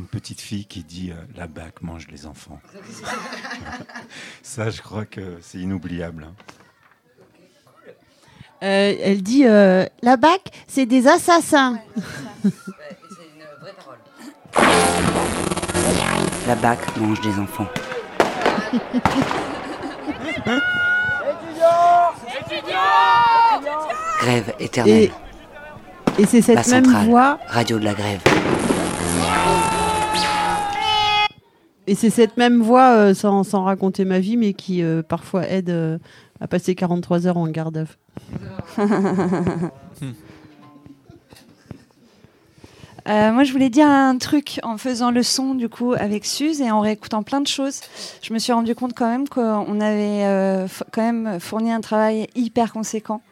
[0.00, 2.60] une petite fille qui dit euh, la BAC mange les enfants.
[4.42, 6.26] Ça, je crois que c'est inoubliable.
[6.28, 6.34] hein.
[8.62, 11.78] Euh, elle dit euh, la BAC, c'est des assassins.
[16.46, 17.68] La BAC mange des enfants.
[24.20, 25.10] Grève éternelle.
[26.18, 27.06] Et, et c'est cette La même centrale.
[27.06, 27.38] voix.
[27.48, 28.20] Radio de la grève.
[31.90, 35.48] Et c'est cette même voix, euh, sans, sans raconter ma vie, mais qui euh, parfois
[35.48, 35.98] aide euh,
[36.40, 37.84] à passer 43 heures en garde
[38.78, 38.86] à.
[43.08, 46.60] Euh, moi, je voulais dire un truc en faisant le son du coup avec Suze
[46.60, 47.80] et en réécoutant plein de choses.
[48.22, 52.28] Je me suis rendu compte quand même qu'on avait euh, quand même fourni un travail
[52.34, 53.22] hyper conséquent,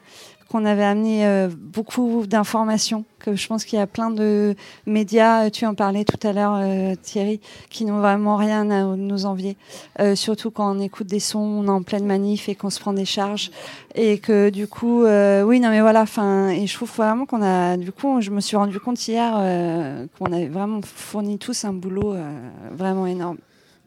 [0.51, 3.05] qu'on avait amené euh, beaucoup d'informations.
[3.19, 4.55] Que je pense qu'il y a plein de
[4.87, 8.85] médias, euh, tu en parlais tout à l'heure, euh, Thierry, qui n'ont vraiment rien à
[8.97, 9.57] nous envier.
[10.01, 12.81] Euh, surtout quand on écoute des sons, on est en pleine manif et qu'on se
[12.81, 13.51] prend des charges
[13.95, 17.43] et que du coup, euh, oui, non mais voilà, enfin, et je trouve vraiment qu'on
[17.43, 21.65] a, du coup, je me suis rendu compte hier euh, qu'on avait vraiment fourni tous
[21.67, 22.31] un boulot euh,
[22.73, 23.37] vraiment énorme.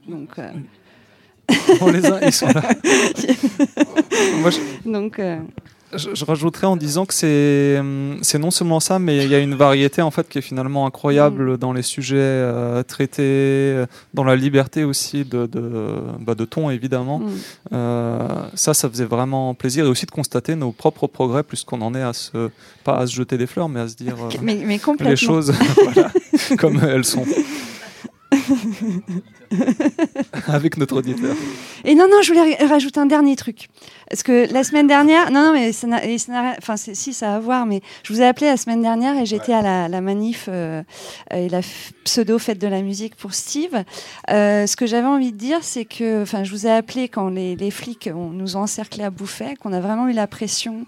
[0.08, 0.50] Donc, euh,
[1.82, 2.62] On les a, ils sont là.
[4.42, 5.38] Moi, je- donc, euh,
[5.96, 9.36] Je, je rajouterais en disant que c'est hum, c'est non seulement ça, mais il y
[9.36, 13.86] a une variété en fait qui est finalement incroyable dans les sujets euh, traités, euh,
[14.14, 17.20] dans la liberté aussi de de, bah, de ton évidemment.
[17.20, 17.30] Mm.
[17.74, 21.82] Euh, ça, ça faisait vraiment plaisir et aussi de constater nos propres progrès plus qu'on
[21.82, 22.50] en est à se
[22.84, 25.10] pas à se jeter des fleurs, mais à se dire euh, Mais- mais complètement.
[25.12, 26.12] les choses voilà,
[26.58, 27.26] comme elles sont.
[30.48, 31.36] Avec notre auditeur.
[31.84, 33.68] Et non, non, je voulais rajouter un dernier truc.
[34.10, 36.00] Parce que la semaine dernière, non, non, mais ça n'a,
[36.58, 39.26] enfin, si, ça a à voir, mais je vous ai appelé la semaine dernière et
[39.26, 40.82] j'étais à la, manif euh,
[41.32, 41.62] et la
[42.06, 43.84] pseudo fête de la musique pour Steve.
[44.30, 47.30] Euh, ce que j'avais envie de dire, c'est que, enfin, je vous ai appelé quand
[47.30, 50.86] les, les flics nous ont encerclés à bouffer, qu'on a vraiment eu la pression.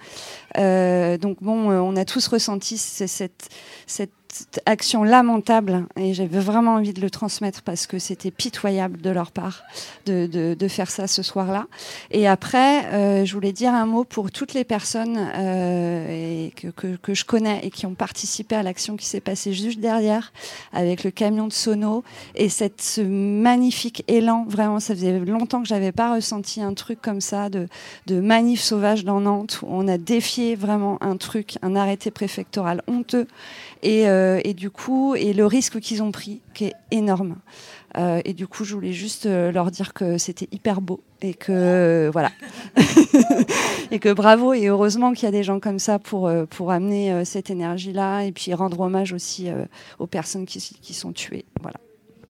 [0.57, 3.49] Euh, donc bon, on a tous ressenti cette,
[3.87, 4.11] cette
[4.65, 9.31] action lamentable et j'avais vraiment envie de le transmettre parce que c'était pitoyable de leur
[9.31, 9.63] part
[10.05, 11.67] de, de, de faire ça ce soir-là.
[12.11, 16.67] Et après, euh, je voulais dire un mot pour toutes les personnes euh, et que,
[16.67, 20.33] que, que, je connais et qui ont participé à l'action qui s'est passée juste derrière
[20.71, 22.03] avec le camion de sono
[22.35, 24.45] et cette, ce magnifique élan.
[24.47, 27.67] Vraiment, ça faisait longtemps que j'avais pas ressenti un truc comme ça de,
[28.07, 32.81] de manif sauvage dans Nantes où on a défié vraiment un truc, un arrêté préfectoral
[32.87, 33.27] honteux
[33.83, 37.35] et, euh, et du coup, et le risque qu'ils ont pris, qui est énorme.
[37.97, 41.35] Euh, et du coup, je voulais juste euh, leur dire que c'était hyper beau et
[41.35, 42.31] que voilà
[43.91, 47.23] et que bravo et heureusement qu'il y a des gens comme ça pour pour amener
[47.23, 49.47] cette énergie là et puis rendre hommage aussi
[49.99, 51.45] aux personnes qui, qui sont tuées.
[51.61, 51.77] Voilà.